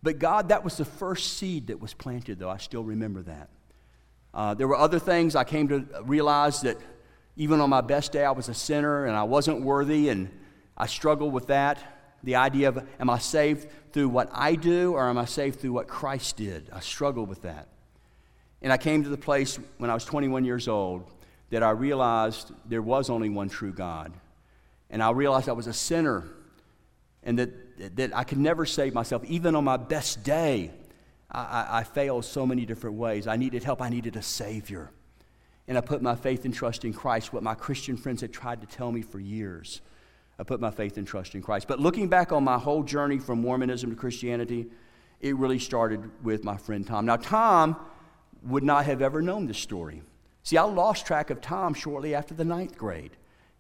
[0.03, 2.51] But God, that was the first seed that was planted, though.
[2.51, 3.49] I still remember that.
[4.35, 6.79] Uh, there were other things I came to realize that
[7.37, 10.29] even on my best day, I was a sinner and I wasn't worthy, and
[10.77, 11.79] I struggle with that.
[12.25, 15.73] The idea of am I saved through what I do or am I saved through
[15.73, 16.69] what Christ did?
[16.73, 17.69] I struggle with that.
[18.61, 21.09] And I came to the place when I was 21 years old
[21.51, 24.13] that I realized there was only one true God.
[24.91, 26.25] And I realized I was a sinner
[27.23, 29.25] and that, that I could never save myself.
[29.25, 30.71] Even on my best day,
[31.31, 33.27] I, I, I failed so many different ways.
[33.27, 34.91] I needed help, I needed a Savior.
[35.67, 38.63] And I put my faith and trust in Christ, what my Christian friends had tried
[38.63, 39.83] to tell me for years.
[40.39, 41.69] I put my faith and trust in Christ.
[41.69, 44.69] But looking back on my whole journey from Mormonism to Christianity,
[45.21, 47.05] it really started with my friend Tom.
[47.05, 47.77] Now, Tom
[48.45, 50.03] would not have ever known this story.
[50.49, 53.11] See, I lost track of Tom shortly after the ninth grade.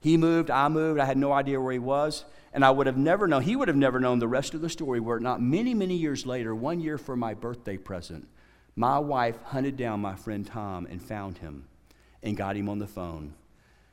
[0.01, 2.97] He moved, I moved, I had no idea where he was, and I would have
[2.97, 5.43] never known, he would have never known the rest of the story were it not
[5.43, 8.26] many, many years later, one year for my birthday present,
[8.74, 11.68] my wife hunted down my friend Tom and found him
[12.22, 13.34] and got him on the phone.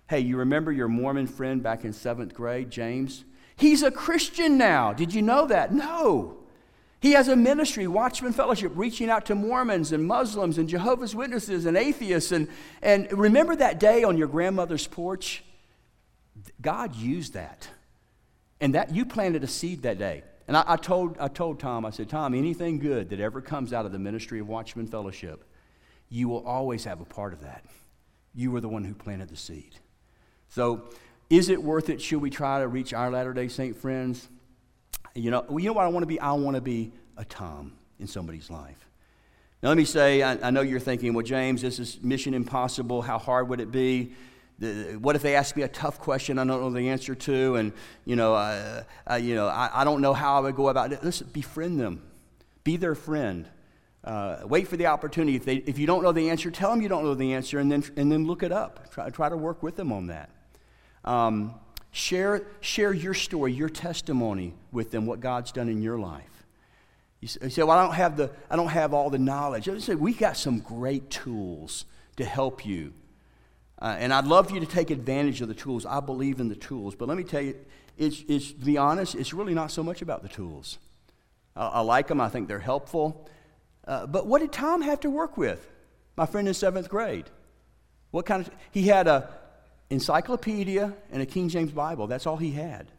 [0.08, 3.26] Hey, you remember your Mormon friend back in seventh grade, James?
[3.58, 4.94] He's a Christian now.
[4.94, 5.74] Did you know that?
[5.74, 6.38] No.
[7.06, 11.68] He has a ministry, Watchman Fellowship, reaching out to Mormons and Muslims and Jehovah's Witnesses
[11.68, 12.32] and atheists.
[12.32, 12.48] And,
[12.82, 15.44] and remember that day on your grandmother's porch?
[16.60, 17.70] God used that.
[18.60, 20.24] And that you planted a seed that day.
[20.48, 23.72] And I, I, told, I told Tom, I said, Tom, anything good that ever comes
[23.72, 25.44] out of the ministry of Watchman Fellowship,
[26.10, 27.64] you will always have a part of that.
[28.34, 29.76] You were the one who planted the seed.
[30.50, 30.90] So,
[31.30, 32.02] is it worth it?
[32.02, 34.28] Should we try to reach our Latter day Saint friends?
[35.16, 36.20] You know, you know what I want to be?
[36.20, 38.86] I want to be a Tom in somebody's life.
[39.64, 43.02] Now, let me say, I, I know you're thinking, well, James, this is mission impossible.
[43.02, 44.12] How hard would it be?
[44.60, 47.56] the, what if they ask me a tough question I don't know the answer to,
[47.56, 47.74] and
[48.06, 50.94] you know, uh, uh, you know, I, I, don't know how I would go about
[50.94, 51.04] it.
[51.04, 52.02] Listen, befriend them,
[52.64, 53.48] be their friend.
[54.04, 55.36] Uh, wait for the opportunity.
[55.36, 57.60] If, they, if you don't know the answer, tell them you don't know the answer,
[57.60, 58.92] and then and then look it up.
[58.92, 60.30] Try, try to work with them on that.
[61.04, 61.56] Um,
[61.96, 66.46] share share your story, your testimony with them, what God's done in your life.
[67.22, 69.96] You say, "Well, I don't have the I don't have all the knowledge." I say,
[69.96, 71.86] "We got some great tools
[72.18, 72.94] to help you."
[73.82, 75.86] Uh, and I'd love for you to take advantage of the tools.
[75.86, 76.96] I believe in the tools.
[76.96, 77.56] But let me tell you,
[77.98, 80.78] it's, it's, to be honest, it's really not so much about the tools.
[81.56, 83.28] I, I like them, I think they're helpful.
[83.86, 85.70] Uh, but what did Tom have to work with?
[86.16, 87.30] My friend in seventh grade.
[88.12, 89.30] What kind of, he had a
[89.90, 92.08] encyclopedia and a King James Bible.
[92.08, 92.92] That's all he had.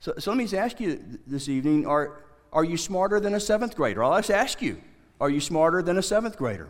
[0.00, 2.20] So, so let me just ask you this evening are,
[2.52, 4.02] are you smarter than a seventh grader?
[4.02, 4.80] I'll just ask you,
[5.20, 6.68] are you smarter than a seventh grader?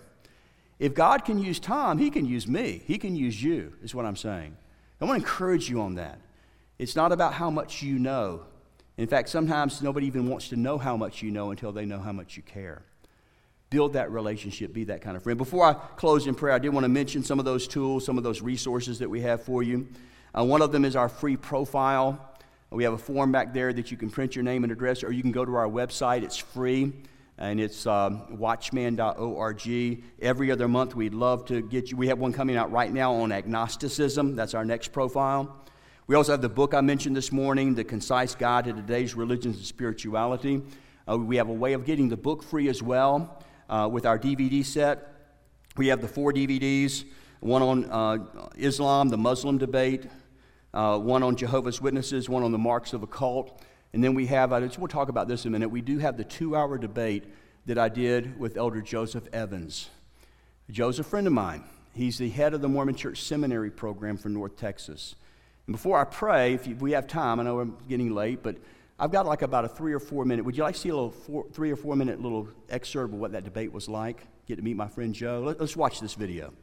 [0.79, 2.83] If God can use Tom, he can use me.
[2.87, 4.57] He can use you, is what I'm saying.
[5.01, 6.19] I want to encourage you on that.
[6.79, 8.43] It's not about how much you know.
[8.99, 11.99] In fact, sometimes nobody even wants to know how much you know until they know
[11.99, 12.83] how much you care.
[13.69, 15.37] Build that relationship, be that kind of friend.
[15.37, 18.17] Before I close in prayer, I did want to mention some of those tools, some
[18.17, 19.89] of those resources that we have for you.
[20.37, 22.33] Uh, one of them is our free profile.
[22.71, 25.11] We have a form back there that you can print your name and address, or
[25.11, 26.23] you can go to our website.
[26.23, 26.93] It's free
[27.39, 30.03] and it's um, watchman.org.
[30.23, 31.97] Every other month, we'd love to get you.
[31.97, 34.37] We have one coming out right now on agnosticism.
[34.37, 35.64] That's our next profile.
[36.07, 39.57] We also have the book I mentioned this morning, The Concise Guide to Today's Religions
[39.57, 40.62] and Spirituality.
[41.09, 44.19] Uh, we have a way of getting the book free as well uh, with our
[44.19, 45.12] DVD set.
[45.77, 47.05] We have the four DVDs
[47.41, 50.07] one on uh, Islam, the Muslim debate,
[50.75, 53.62] uh, one on Jehovah's Witnesses, one on the marks of a cult.
[53.93, 56.25] And then we have, we'll talk about this in a minute, we do have the
[56.25, 57.25] two hour debate
[57.67, 59.89] that I did with Elder Joseph Evans.
[60.71, 61.64] Joe's a friend of mine.
[61.95, 65.14] He's the head of the Mormon Church Seminary program for North Texas.
[65.67, 68.57] And before I pray, if we have time, I know I'm getting late, but
[68.99, 70.44] I've got like about a three or four minute.
[70.44, 73.20] Would you like to see a little four, three or four minute little excerpt of
[73.20, 74.26] what that debate was like?
[74.47, 75.42] Get to meet my friend Joe.
[75.44, 76.55] Let, let's watch this video.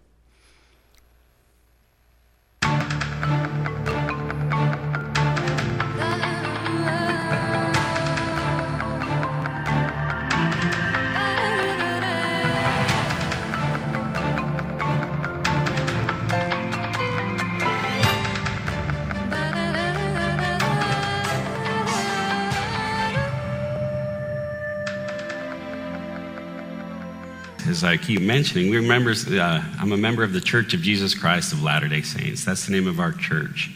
[27.83, 31.13] As I keep mentioning, we members, uh, I'm a member of the Church of Jesus
[31.13, 32.45] Christ of Latter day Saints.
[32.45, 33.71] That's the name of our church.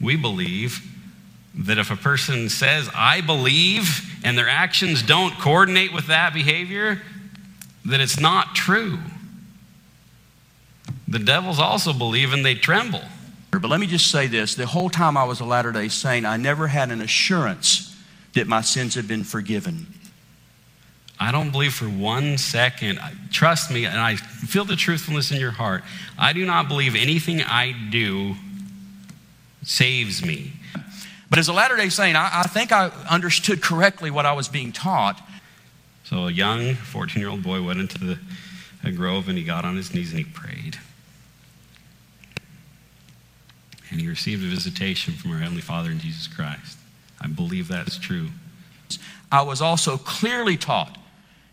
[0.00, 0.80] We believe
[1.54, 7.02] that if a person says, I believe, and their actions don't coordinate with that behavior,
[7.84, 8.98] that it's not true.
[11.08, 13.02] The devils also believe and they tremble.
[13.50, 16.24] But let me just say this the whole time I was a Latter day Saint,
[16.24, 17.94] I never had an assurance
[18.32, 19.86] that my sins had been forgiven.
[21.22, 22.98] I don't believe for one second,
[23.30, 25.84] trust me, and I feel the truthfulness in your heart.
[26.18, 28.36] I do not believe anything I do
[29.62, 30.52] saves me.
[31.28, 34.48] But as a Latter day Saint, I, I think I understood correctly what I was
[34.48, 35.20] being taught.
[36.04, 38.18] So a young 14 year old boy went into the
[38.82, 40.78] a grove and he got on his knees and he prayed.
[43.90, 46.78] And he received a visitation from our Heavenly Father in Jesus Christ.
[47.20, 48.28] I believe that is true.
[49.30, 50.96] I was also clearly taught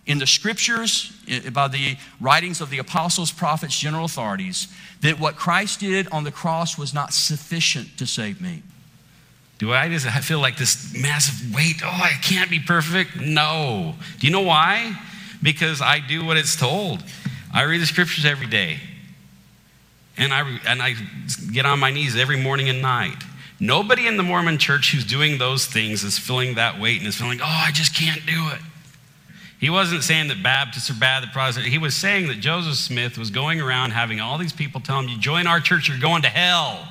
[0.07, 1.11] in the scriptures,
[1.53, 4.69] by the writings of the apostles, prophets, general authorities,
[5.01, 8.63] that what Christ did on the cross was not sufficient to save me.
[9.59, 11.81] Do I just feel like this massive weight?
[11.83, 13.19] Oh, I can't be perfect.
[13.19, 13.95] No.
[14.19, 14.97] Do you know why?
[15.43, 17.03] Because I do what it's told.
[17.53, 18.79] I read the scriptures every day.
[20.15, 20.95] And I, and I
[21.51, 23.23] get on my knees every morning and night.
[23.59, 27.15] Nobody in the Mormon church who's doing those things is feeling that weight and is
[27.15, 28.59] feeling, oh, I just can't do it.
[29.59, 31.69] He wasn't saying that Baptists are bad, the Protestants.
[31.69, 35.09] He was saying that Joseph Smith was going around having all these people tell him,
[35.09, 36.87] You join our church, you're going to hell.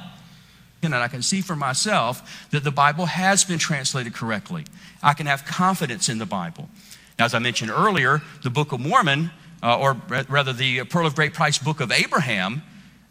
[0.83, 4.64] And I can see for myself that the Bible has been translated correctly.
[5.03, 6.69] I can have confidence in the Bible.
[7.19, 9.31] Now, as I mentioned earlier, the Book of Mormon,
[9.62, 9.97] uh, or
[10.29, 12.62] rather the Pearl of Great Price Book of Abraham,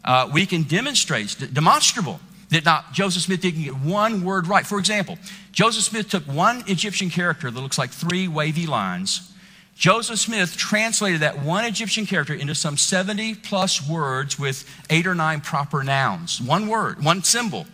[0.04, 4.64] uh, we can demonstrate, demonstrable, that not Joseph Smith didn't get one word right.
[4.64, 5.18] For example,
[5.50, 9.32] Joseph Smith took one Egyptian character that looks like three wavy lines
[9.76, 15.14] Joseph Smith translated that one Egyptian character into some 70 plus words with eight or
[15.14, 16.40] nine proper nouns.
[16.40, 17.66] One word, one symbol.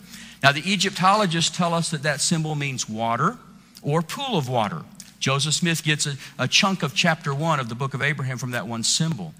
[0.43, 3.39] Now, the Egyptologists tell us that that symbol means water
[3.83, 4.83] or pool of water.
[5.21, 8.51] Joseph Smith gets a, a chunk of chapter one of the book of Abraham from
[8.51, 9.33] that one symbol.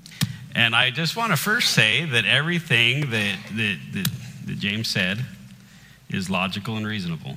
[0.55, 4.09] And I just want to first say that everything that, that, that,
[4.47, 5.19] that James said
[6.09, 7.37] is logical and reasonable.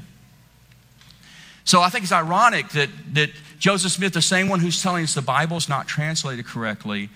[1.65, 5.15] So I think it's ironic that, that Joseph Smith, the same one who's telling us
[5.15, 7.09] the Bible's not translated correctly,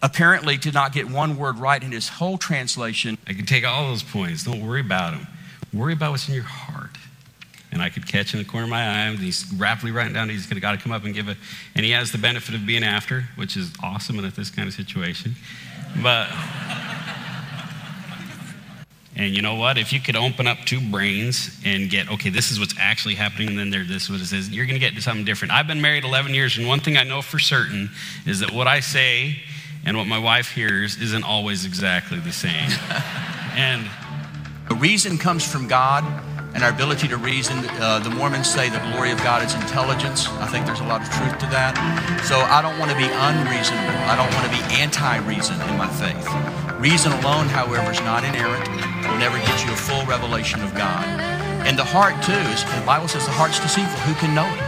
[0.00, 3.18] apparently did not get one word right in his whole translation.
[3.26, 4.44] I can take all those points.
[4.44, 5.26] Don't worry about them.
[5.74, 6.96] Worry about what's in your heart.
[7.72, 10.30] And I could catch in the corner of my eye, and he's rapidly writing down,
[10.30, 11.36] he's got to come up and give it.
[11.74, 14.74] And he has the benefit of being after, which is awesome in this kind of
[14.74, 15.34] situation.
[16.02, 16.28] But,
[19.18, 19.76] and you know what?
[19.78, 23.48] If you could open up two brains and get, okay, this is what's actually happening,
[23.48, 25.52] and then there, this is what it says, you're going to get to something different.
[25.52, 27.90] I've been married 11 years, and one thing I know for certain
[28.24, 29.40] is that what I say
[29.84, 32.70] and what my wife hears isn't always exactly the same.
[33.56, 33.90] and
[34.68, 36.04] the reason comes from God
[36.54, 37.58] and our ability to reason.
[37.80, 40.28] Uh, the Mormons say the glory of God is intelligence.
[40.28, 41.74] I think there's a lot of truth to that.
[42.24, 43.98] So I don't want to be unreasonable.
[44.06, 46.67] I don't want to be anti reason in my faith.
[46.78, 51.04] Reason alone, however, is not inerrant, will never get you a full revelation of God.
[51.66, 53.98] And the heart, too, is, the Bible says the heart's deceitful.
[54.02, 54.60] Who can know it?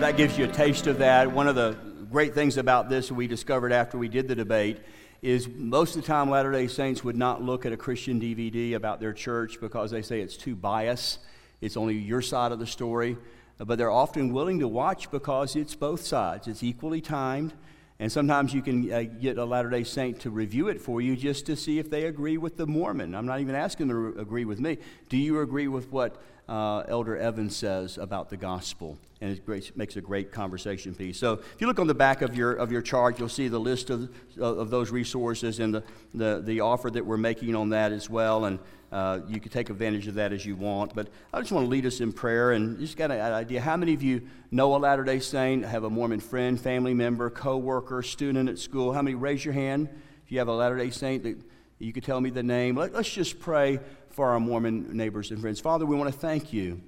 [0.00, 1.30] That gives you a taste of that.
[1.30, 1.76] One of the
[2.10, 4.80] great things about this we discovered after we did the debate
[5.22, 8.74] is most of the time Latter day Saints would not look at a Christian DVD
[8.74, 11.20] about their church because they say it's too biased.
[11.60, 13.16] It's only your side of the story.
[13.58, 17.54] But they're often willing to watch because it's both sides, it's equally timed.
[18.02, 21.14] And sometimes you can uh, get a Latter day Saint to review it for you
[21.14, 23.14] just to see if they agree with the Mormon.
[23.14, 24.78] I'm not even asking them to agree with me.
[25.08, 28.98] Do you agree with what uh, Elder Evans says about the gospel?
[29.22, 31.16] and it makes a great conversation piece.
[31.16, 33.60] So if you look on the back of your, of your chart, you'll see the
[33.60, 37.92] list of, of those resources and the, the, the offer that we're making on that
[37.92, 38.46] as well.
[38.46, 38.58] And
[38.90, 40.92] uh, you can take advantage of that as you want.
[40.92, 43.60] But I just want to lead us in prayer and just got an idea.
[43.60, 47.30] How many of you know a Latter day Saint, have a Mormon friend, family member,
[47.30, 48.92] co worker, student at school?
[48.92, 49.14] How many?
[49.14, 49.88] Raise your hand
[50.24, 51.40] if you have a Latter day Saint that
[51.78, 52.76] you could tell me the name.
[52.76, 53.78] Let, let's just pray
[54.12, 55.58] for our Mormon neighbors and friends.
[55.58, 56.82] Father, we want to thank you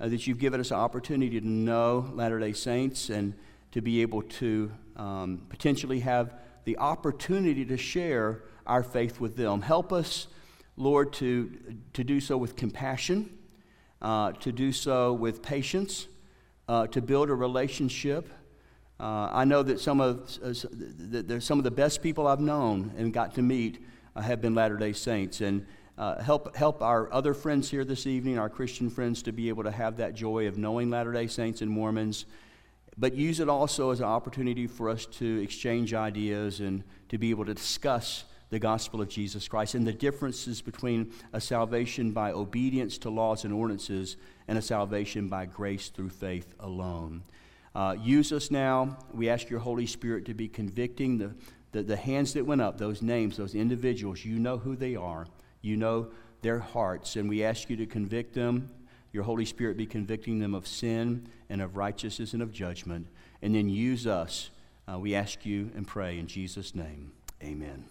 [0.00, 3.32] uh, that you've given us an opportunity to know Latter day Saints and
[3.70, 6.34] to be able to um, potentially have
[6.64, 9.62] the opportunity to share our faith with them.
[9.62, 10.26] Help us,
[10.76, 11.56] Lord, to,
[11.92, 13.38] to do so with compassion,
[14.02, 16.08] uh, to do so with patience,
[16.68, 18.28] uh, to build a relationship.
[18.98, 23.12] Uh, I know that some of, that some of the best people I've known and
[23.12, 23.84] got to meet
[24.16, 25.40] uh, have been Latter day Saints.
[25.40, 25.64] And
[25.98, 29.64] uh, help, help our other friends here this evening, our Christian friends, to be able
[29.64, 32.24] to have that joy of knowing Latter day Saints and Mormons,
[32.96, 37.30] but use it also as an opportunity for us to exchange ideas and to be
[37.30, 42.30] able to discuss the gospel of Jesus Christ and the differences between a salvation by
[42.32, 47.24] obedience to laws and ordinances and a salvation by grace through faith alone.
[47.74, 48.96] Uh, use us now.
[49.12, 51.34] We ask your Holy Spirit to be convicting the,
[51.72, 54.24] the, the hands that went up, those names, those individuals.
[54.24, 55.26] You know who they are.
[55.60, 56.08] You know
[56.42, 58.70] their hearts, and we ask you to convict them.
[59.12, 63.06] Your Holy Spirit be convicting them of sin and of righteousness and of judgment.
[63.42, 64.50] And then use us.
[64.90, 67.12] Uh, we ask you and pray in Jesus' name.
[67.42, 67.84] Amen.